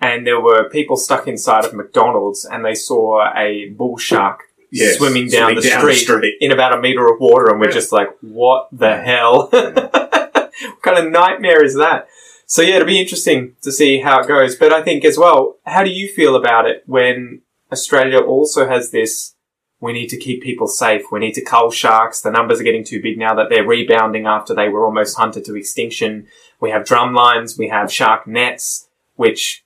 and 0.00 0.26
there 0.26 0.40
were 0.40 0.68
people 0.68 0.96
stuck 0.96 1.26
inside 1.28 1.64
of 1.64 1.74
McDonald's, 1.74 2.44
and 2.44 2.64
they 2.64 2.74
saw 2.74 3.30
a 3.36 3.68
bull 3.70 3.96
shark 3.98 4.40
Yes, 4.72 4.98
swimming 4.98 5.28
down, 5.28 5.54
the, 5.56 5.62
down 5.62 5.92
street 5.94 6.34
in 6.40 6.52
about 6.52 6.72
a 6.76 6.80
meter 6.80 7.06
of 7.12 7.18
water, 7.20 7.46
and 7.50 7.58
we're 7.60 7.66
Yeah. 7.68 7.72
just 7.74 7.92
like, 7.92 8.10
what 8.20 8.68
the 8.72 8.96
hell? 8.96 9.48
what 9.52 10.82
kind 10.82 10.98
of 10.98 11.10
nightmare 11.10 11.64
is 11.64 11.74
that? 11.76 12.06
So 12.46 12.62
yeah, 12.62 12.76
it'll 12.76 12.86
be 12.86 13.00
interesting 13.00 13.54
to 13.62 13.70
see 13.72 14.00
how 14.00 14.20
it 14.20 14.28
goes. 14.28 14.56
But 14.56 14.72
I 14.72 14.82
think 14.82 15.04
as 15.04 15.16
well, 15.18 15.56
how 15.64 15.82
do 15.84 15.90
you 15.90 16.08
feel 16.08 16.34
about 16.36 16.66
it 16.68 16.82
when 16.86 17.42
Australia 17.72 18.18
also 18.18 18.68
has 18.68 18.90
this? 18.90 19.34
We 19.80 19.92
need 19.94 20.08
to 20.08 20.18
keep 20.18 20.42
people 20.42 20.66
safe. 20.66 21.04
We 21.10 21.20
need 21.20 21.32
to 21.34 21.44
cull 21.44 21.70
sharks. 21.70 22.20
The 22.20 22.30
numbers 22.30 22.60
are 22.60 22.64
getting 22.64 22.84
too 22.84 23.00
big 23.00 23.16
now 23.18 23.34
that 23.34 23.48
they're 23.48 23.66
rebounding 23.66 24.26
after 24.26 24.54
they 24.54 24.68
were 24.68 24.84
almost 24.84 25.16
hunted 25.16 25.44
to 25.46 25.56
extinction. 25.56 26.26
We 26.60 26.70
have 26.70 26.84
drum 26.84 27.14
lines. 27.14 27.56
We 27.56 27.68
have 27.68 27.90
shark 27.90 28.26
nets, 28.26 28.88
which 29.16 29.64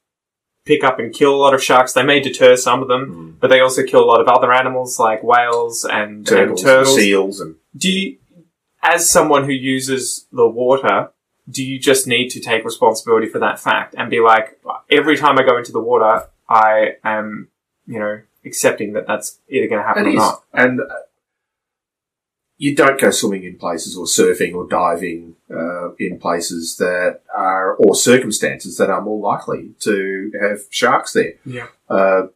pick 0.65 0.85
up 0.85 0.99
and 1.01 1.13
kill 1.13 1.35
a 1.35 1.43
lot 1.45 1.53
of 1.53 1.63
sharks. 1.63 1.93
They 1.93 2.05
may 2.05 2.21
deter 2.21 2.55
some 2.57 2.81
of 2.81 2.89
them, 2.89 3.35
Mm. 3.37 3.41
but 3.41 3.49
they 3.51 3.61
also 3.61 3.83
kill 3.83 4.05
a 4.05 4.07
lot 4.07 4.21
of 4.21 4.29
other 4.29 4.53
animals 4.53 4.99
like 5.01 5.23
whales 5.25 5.85
and 5.85 6.25
Turtles, 6.27 6.61
and 6.63 6.69
turtles. 6.69 6.95
seals, 6.97 7.41
and 7.41 7.57
Do 7.77 7.91
you, 7.93 8.17
as 8.83 9.11
someone 9.11 9.45
who 9.45 9.53
uses 9.53 10.27
the 10.33 10.47
water, 10.49 11.11
do 11.51 11.63
you 11.63 11.79
just 11.79 12.07
need 12.07 12.29
to 12.31 12.41
take 12.41 12.65
responsibility 12.65 13.27
for 13.29 13.41
that 13.41 13.59
fact 13.61 13.95
and 13.99 14.09
be 14.09 14.21
like, 14.21 14.59
every 14.91 15.17
time 15.19 15.39
I 15.39 15.43
go 15.43 15.59
into 15.59 15.73
the 15.73 15.81
water, 15.81 16.29
I 16.49 16.97
am, 17.05 17.49
you 17.87 17.99
know, 17.99 18.21
accepting 18.45 18.93
that 18.95 19.07
that's 19.07 19.39
either 19.49 19.69
going 19.69 19.81
to 19.81 19.87
happen 19.87 20.07
it 20.07 20.09
or 20.09 20.13
is. 20.13 20.17
not. 20.17 20.45
And 20.53 20.81
uh, 20.81 20.85
you 22.57 22.75
don't 22.75 23.01
go 23.01 23.11
swimming 23.11 23.45
in 23.45 23.57
places 23.57 23.97
or 23.97 24.07
surfing 24.07 24.55
or 24.55 24.67
diving 24.67 25.37
uh, 25.51 25.93
in 25.95 26.19
places 26.19 26.77
that 26.77 27.21
are 27.35 27.75
or 27.75 27.95
circumstances 27.95 28.77
that 28.77 28.91
are 28.91 29.01
more 29.01 29.21
likely 29.21 29.75
to 29.81 30.33
have 30.41 30.61
sharks 30.71 31.13
there. 31.13 31.35
Yeah. 31.45 31.67
Uh, 31.89 32.29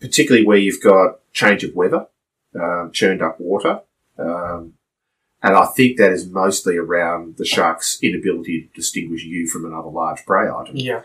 particularly 0.00 0.46
where 0.46 0.58
you've 0.58 0.82
got 0.82 1.20
change 1.32 1.64
of 1.64 1.74
weather, 1.74 2.06
um, 2.54 2.90
churned 2.92 3.22
up 3.22 3.40
water, 3.40 3.80
um, 4.18 4.74
And 5.44 5.54
I 5.54 5.66
think 5.66 5.98
that 5.98 6.10
is 6.10 6.26
mostly 6.26 6.78
around 6.78 7.36
the 7.36 7.44
shark's 7.44 7.98
inability 8.02 8.62
to 8.62 8.68
distinguish 8.74 9.24
you 9.24 9.46
from 9.46 9.66
another 9.66 9.90
large 9.90 10.24
prey 10.24 10.48
item. 10.48 10.76
Yeah. 10.76 11.02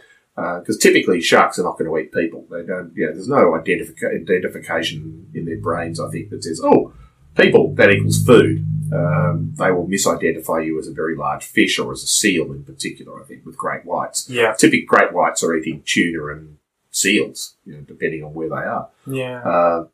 Because 0.59 0.77
typically 0.77 1.21
sharks 1.21 1.59
are 1.59 1.63
not 1.63 1.77
going 1.77 1.89
to 1.89 1.97
eat 1.97 2.11
people. 2.13 2.45
They 2.49 2.63
don't. 2.63 2.91
Yeah, 2.95 3.07
there's 3.07 3.27
no 3.27 3.51
identifica- 3.51 4.21
identification 4.21 5.27
in 5.33 5.45
their 5.45 5.57
brains. 5.57 5.99
I 5.99 6.09
think 6.09 6.29
that 6.29 6.43
says, 6.43 6.61
"Oh, 6.63 6.93
people 7.35 7.73
that 7.75 7.91
equals 7.91 8.23
food." 8.23 8.65
Um, 8.91 9.53
they 9.55 9.71
will 9.71 9.87
misidentify 9.87 10.65
you 10.65 10.79
as 10.79 10.87
a 10.87 10.93
very 10.93 11.15
large 11.15 11.45
fish 11.45 11.77
or 11.77 11.91
as 11.91 12.01
a 12.03 12.07
seal 12.07 12.51
in 12.51 12.63
particular. 12.63 13.21
I 13.21 13.25
think 13.25 13.45
with 13.45 13.55
great 13.55 13.85
whites. 13.85 14.27
Yeah. 14.29 14.53
Typically, 14.53 14.85
great 14.85 15.13
whites 15.13 15.43
are 15.43 15.55
eating 15.55 15.83
tuna 15.85 16.27
and 16.33 16.57
seals, 16.89 17.55
you 17.65 17.73
know, 17.75 17.81
depending 17.81 18.23
on 18.23 18.33
where 18.33 18.49
they 18.49 18.55
are. 18.55 18.89
Yeah. 19.05 19.41
Uh, 19.47 19.85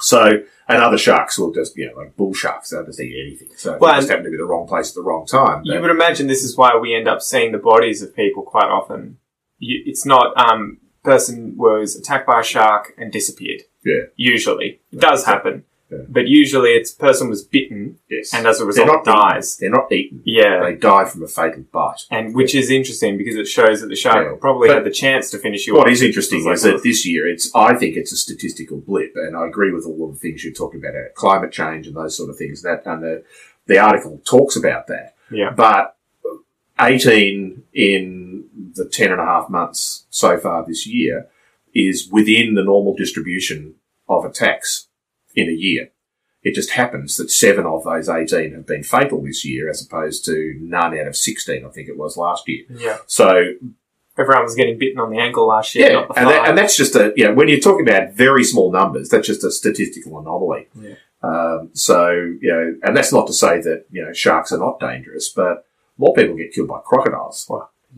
so, 0.00 0.42
and 0.68 0.82
other 0.82 0.98
sharks 0.98 1.38
will 1.38 1.52
just, 1.52 1.76
you 1.76 1.86
know, 1.86 1.96
like 1.96 2.16
bull 2.16 2.34
sharks, 2.34 2.70
they'll 2.70 2.84
just 2.84 3.00
eat 3.00 3.14
anything. 3.24 3.48
So, 3.56 3.78
Well, 3.80 3.92
they 3.92 3.98
just 3.98 4.08
happen 4.10 4.24
to 4.24 4.30
be 4.30 4.36
the 4.36 4.44
wrong 4.44 4.66
place 4.66 4.88
at 4.90 4.94
the 4.96 5.02
wrong 5.02 5.26
time. 5.26 5.62
You 5.64 5.80
would 5.80 5.90
imagine 5.90 6.26
this 6.26 6.42
is 6.42 6.56
why 6.56 6.76
we 6.76 6.94
end 6.94 7.06
up 7.06 7.22
seeing 7.22 7.52
the 7.52 7.58
bodies 7.58 8.02
of 8.02 8.16
people 8.16 8.42
quite 8.42 8.66
often. 8.68 9.18
You, 9.68 9.82
it's 9.86 10.04
not 10.04 10.26
um, 10.36 10.78
person 11.04 11.56
was 11.56 11.94
attacked 11.96 12.26
by 12.26 12.40
a 12.40 12.44
shark 12.44 12.92
and 12.98 13.12
disappeared. 13.12 13.62
Yeah. 13.84 14.02
Usually, 14.16 14.80
it 14.92 15.00
does 15.00 15.24
happen, 15.24 15.64
Yeah. 15.90 15.98
but 16.08 16.26
usually 16.28 16.70
it's 16.78 16.90
person 16.92 17.28
was 17.28 17.42
bitten 17.56 17.98
yes. 18.08 18.32
and 18.34 18.46
as 18.46 18.56
a 18.56 18.60
they're 18.60 18.66
result 18.68 18.88
not 18.88 19.04
dies. 19.04 19.46
Eaten. 19.56 19.58
They're 19.72 19.80
not 19.80 19.92
eaten. 19.92 20.22
Yeah, 20.24 20.54
They 20.64 20.74
die 20.76 21.04
from 21.04 21.22
a 21.22 21.28
fatal 21.38 21.64
bite. 21.72 22.02
and 22.10 22.34
which 22.38 22.54
is 22.54 22.70
interesting 22.70 23.16
because 23.18 23.36
it 23.36 23.46
shows 23.48 23.80
that 23.80 23.88
the 23.88 23.96
shark 23.96 24.22
Yeah. 24.30 24.36
probably 24.40 24.68
But 24.68 24.76
had 24.78 24.84
the 24.84 24.90
chance 25.04 25.30
to 25.32 25.38
finish 25.38 25.66
you. 25.66 25.74
What 25.74 25.86
off. 25.88 25.92
is 25.92 26.02
interesting 26.02 26.40
is 26.50 26.62
that 26.62 26.82
this 26.82 27.00
year, 27.06 27.26
it's 27.28 27.50
I 27.54 27.74
think 27.80 27.96
it's 27.96 28.12
a 28.12 28.16
statistical 28.26 28.78
blip, 28.88 29.12
and 29.16 29.36
I 29.36 29.46
agree 29.46 29.72
with 29.72 29.84
all 29.86 30.00
of 30.08 30.12
the 30.14 30.20
things 30.24 30.44
you're 30.44 30.52
talking 30.62 30.80
about, 30.82 30.94
uh, 30.96 31.08
climate 31.14 31.52
change 31.52 31.86
and 31.88 31.94
those 31.96 32.16
sort 32.16 32.30
of 32.30 32.36
things. 32.36 32.62
That 32.62 32.82
and 32.86 33.02
the 33.02 33.24
the 33.70 33.78
article 33.78 34.20
talks 34.24 34.54
about 34.56 34.86
that. 34.88 35.14
yeah, 35.30 35.50
But 35.64 35.96
18 36.80 37.62
in 37.74 38.44
the 38.74 38.88
10 38.88 39.12
and 39.12 39.20
a 39.20 39.24
half 39.24 39.48
months 39.48 40.06
so 40.10 40.38
far 40.38 40.64
this 40.64 40.86
year 40.86 41.28
is 41.74 42.08
within 42.10 42.54
the 42.54 42.64
normal 42.64 42.94
distribution 42.94 43.74
of 44.08 44.24
attacks 44.24 44.88
in 45.34 45.48
a 45.48 45.52
year. 45.52 45.90
It 46.42 46.54
just 46.54 46.70
happens 46.70 47.16
that 47.16 47.30
seven 47.30 47.66
of 47.66 47.84
those 47.84 48.08
18 48.08 48.52
have 48.52 48.66
been 48.66 48.82
fatal 48.82 49.22
this 49.22 49.44
year 49.44 49.70
as 49.70 49.84
opposed 49.84 50.24
to 50.24 50.56
none 50.60 50.98
out 50.98 51.06
of 51.06 51.16
16, 51.16 51.64
I 51.64 51.68
think 51.68 51.88
it 51.88 51.96
was 51.96 52.16
last 52.16 52.48
year. 52.48 52.64
yeah. 52.68 52.98
So, 53.06 53.52
Everyone 54.18 54.42
was 54.42 54.54
getting 54.54 54.78
bitten 54.78 54.98
on 54.98 55.10
the 55.10 55.18
ankle 55.18 55.46
last 55.46 55.74
year, 55.74 55.86
yeah, 55.88 55.94
not 55.94 56.08
the 56.08 56.18
and, 56.18 56.28
that, 56.28 56.48
and 56.48 56.58
that's 56.58 56.76
just 56.76 56.94
a, 56.96 57.14
you 57.16 57.24
know, 57.24 57.32
when 57.32 57.48
you're 57.48 57.60
talking 57.60 57.88
about 57.88 58.12
very 58.12 58.44
small 58.44 58.70
numbers, 58.70 59.08
that's 59.08 59.26
just 59.26 59.42
a 59.42 59.50
statistical 59.50 60.18
anomaly. 60.18 60.68
Yeah. 60.78 60.96
Um, 61.22 61.70
so, 61.72 62.10
you 62.10 62.52
know, 62.52 62.76
and 62.82 62.94
that's 62.94 63.10
not 63.10 63.26
to 63.28 63.32
say 63.32 63.62
that, 63.62 63.86
you 63.90 64.04
know, 64.04 64.12
sharks 64.12 64.52
are 64.52 64.58
not 64.58 64.78
dangerous, 64.80 65.30
but 65.30 65.64
more 65.96 66.12
people 66.12 66.36
get 66.36 66.52
killed 66.52 66.68
by 66.68 66.80
crocodiles. 66.84 67.46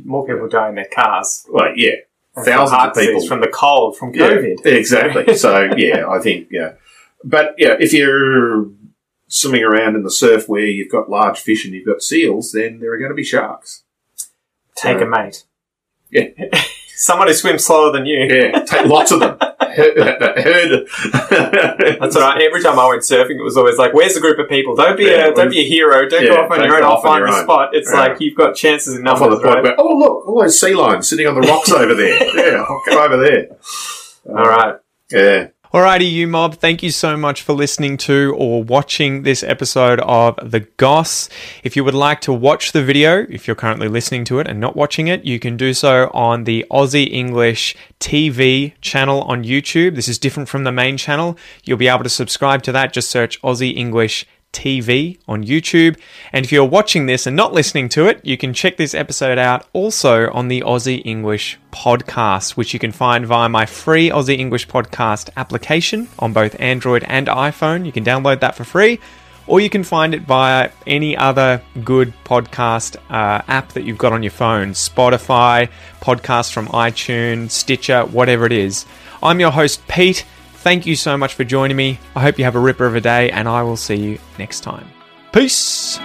More 0.02 0.26
people 0.26 0.48
die 0.48 0.68
in 0.70 0.74
their 0.74 0.88
cars. 0.92 1.46
Well, 1.48 1.72
yeah, 1.76 1.92
And 2.34 2.44
thousands 2.44 2.82
of 2.82 2.94
people 2.94 3.26
from 3.26 3.40
the 3.40 3.48
cold, 3.48 3.96
from 3.96 4.14
Yeah, 4.14 4.30
COVID. 4.30 4.66
exactly. 4.66 5.36
so 5.44 5.68
yeah, 5.76 6.08
I 6.08 6.18
think 6.20 6.48
yeah, 6.50 6.72
but 7.22 7.54
yeah, 7.58 7.76
if 7.78 7.92
you're 7.92 8.66
swimming 9.28 9.62
around 9.64 9.96
in 9.96 10.02
the 10.02 10.10
surf 10.10 10.48
where 10.48 10.66
you've 10.66 10.90
got 10.92 11.08
large 11.10 11.38
fish 11.40 11.64
and 11.64 11.74
you've 11.74 11.86
got 11.86 12.02
seals, 12.02 12.52
then 12.52 12.80
there 12.80 12.92
are 12.92 12.98
going 12.98 13.10
to 13.10 13.14
be 13.14 13.24
sharks. 13.24 13.82
Take 14.76 14.98
So- 14.98 15.04
a 15.06 15.08
mate. 15.08 15.44
Yeah. 16.10 16.28
Someone 16.96 17.26
who 17.28 17.34
swims 17.34 17.64
slower 17.64 17.90
than 17.92 18.06
you. 18.06 18.20
Yeah, 18.20 18.64
take 18.64 18.86
lots 18.86 19.10
of 19.10 19.20
them. 19.20 19.36
Heard. 19.74 20.86
That's 22.00 22.14
what 22.14 22.22
I, 22.22 22.42
every 22.42 22.62
time 22.62 22.78
I 22.78 22.86
went 22.88 23.02
surfing, 23.02 23.38
it 23.38 23.42
was 23.42 23.56
always 23.56 23.76
like, 23.78 23.92
"Where's 23.92 24.14
the 24.14 24.20
group 24.20 24.38
of 24.38 24.48
people? 24.48 24.74
Don't 24.74 24.96
be 24.96 25.04
Yeah, 25.04 25.28
a 25.28 25.34
don't 25.34 25.50
be 25.50 25.60
a 25.60 25.64
hero. 25.68 26.08
Don't 26.08 26.24
go 26.26 26.42
off 26.42 26.50
on 26.50 26.64
your 26.64 26.76
own. 26.76 26.82
I'll 26.84 27.00
find 27.02 27.24
the 27.26 27.42
spot." 27.42 27.70
It's 27.74 27.90
Yeah. 27.92 27.98
like 28.00 28.20
you've 28.20 28.36
got 28.36 28.54
chances 28.54 28.96
enough. 28.98 29.20
On 29.20 29.30
the 29.30 29.36
point 29.36 29.46
right? 29.56 29.62
where, 29.64 29.74
oh 29.80 29.96
look, 29.96 30.28
all 30.28 30.40
those 30.40 30.58
sea 30.58 30.74
lions 30.74 31.08
sitting 31.08 31.26
on 31.26 31.34
the 31.34 31.46
rocks 31.46 31.70
over 31.72 31.94
there. 31.94 32.18
Yeah, 32.34 32.64
I'll 32.68 32.82
go 32.88 33.04
over 33.04 33.16
there. 33.16 33.48
All 34.28 34.44
right. 34.44 34.76
Yeah. 35.10 35.48
Alrighty, 35.74 36.08
you 36.08 36.28
mob. 36.28 36.54
Thank 36.54 36.84
you 36.84 36.92
so 36.92 37.16
much 37.16 37.42
for 37.42 37.52
listening 37.52 37.96
to 37.96 38.32
or 38.38 38.62
watching 38.62 39.24
this 39.24 39.42
episode 39.42 39.98
of 40.02 40.38
The 40.40 40.60
Goss. 40.76 41.28
If 41.64 41.74
you 41.74 41.82
would 41.82 41.94
like 41.96 42.20
to 42.20 42.32
watch 42.32 42.70
the 42.70 42.80
video, 42.80 43.26
if 43.28 43.48
you're 43.48 43.56
currently 43.56 43.88
listening 43.88 44.24
to 44.26 44.38
it 44.38 44.46
and 44.46 44.60
not 44.60 44.76
watching 44.76 45.08
it, 45.08 45.24
you 45.24 45.40
can 45.40 45.56
do 45.56 45.74
so 45.74 46.12
on 46.14 46.44
the 46.44 46.64
Aussie 46.70 47.12
English 47.12 47.74
TV 47.98 48.74
channel 48.82 49.22
on 49.22 49.42
YouTube. 49.42 49.96
This 49.96 50.06
is 50.06 50.16
different 50.16 50.48
from 50.48 50.62
the 50.62 50.70
main 50.70 50.96
channel. 50.96 51.36
You'll 51.64 51.76
be 51.76 51.88
able 51.88 52.04
to 52.04 52.08
subscribe 52.08 52.62
to 52.62 52.70
that. 52.70 52.92
Just 52.92 53.10
search 53.10 53.42
Aussie 53.42 53.76
English 53.76 54.28
TV 54.54 55.18
on 55.28 55.44
YouTube. 55.44 55.98
And 56.32 56.46
if 56.46 56.52
you're 56.52 56.64
watching 56.64 57.06
this 57.06 57.26
and 57.26 57.36
not 57.36 57.52
listening 57.52 57.90
to 57.90 58.06
it, 58.06 58.24
you 58.24 58.38
can 58.38 58.54
check 58.54 58.78
this 58.78 58.94
episode 58.94 59.36
out 59.36 59.66
also 59.74 60.30
on 60.30 60.48
the 60.48 60.62
Aussie 60.62 61.02
English 61.04 61.58
podcast, 61.72 62.52
which 62.52 62.72
you 62.72 62.78
can 62.78 62.92
find 62.92 63.26
via 63.26 63.48
my 63.48 63.66
free 63.66 64.08
Aussie 64.08 64.38
English 64.38 64.68
podcast 64.68 65.28
application 65.36 66.08
on 66.18 66.32
both 66.32 66.58
Android 66.60 67.04
and 67.08 67.26
iPhone. 67.26 67.84
You 67.84 67.92
can 67.92 68.04
download 68.04 68.40
that 68.40 68.54
for 68.54 68.64
free. 68.64 69.00
Or 69.46 69.60
you 69.60 69.68
can 69.68 69.84
find 69.84 70.14
it 70.14 70.22
via 70.22 70.70
any 70.86 71.16
other 71.16 71.60
good 71.84 72.14
podcast 72.24 72.96
uh, 73.10 73.42
app 73.46 73.72
that 73.72 73.84
you've 73.84 73.98
got 73.98 74.14
on 74.14 74.22
your 74.22 74.30
phone 74.30 74.70
Spotify, 74.70 75.68
podcasts 76.00 76.50
from 76.50 76.68
iTunes, 76.68 77.50
Stitcher, 77.50 78.04
whatever 78.06 78.46
it 78.46 78.52
is. 78.52 78.86
I'm 79.22 79.40
your 79.40 79.50
host, 79.50 79.86
Pete. 79.86 80.24
Thank 80.64 80.86
you 80.86 80.96
so 80.96 81.18
much 81.18 81.34
for 81.34 81.44
joining 81.44 81.76
me. 81.76 81.98
I 82.16 82.22
hope 82.22 82.38
you 82.38 82.44
have 82.46 82.56
a 82.56 82.58
ripper 82.58 82.86
of 82.86 82.94
a 82.94 83.00
day, 83.02 83.30
and 83.30 83.46
I 83.46 83.62
will 83.62 83.76
see 83.76 83.96
you 83.96 84.18
next 84.38 84.60
time. 84.60 84.90
Peace! 85.30 85.98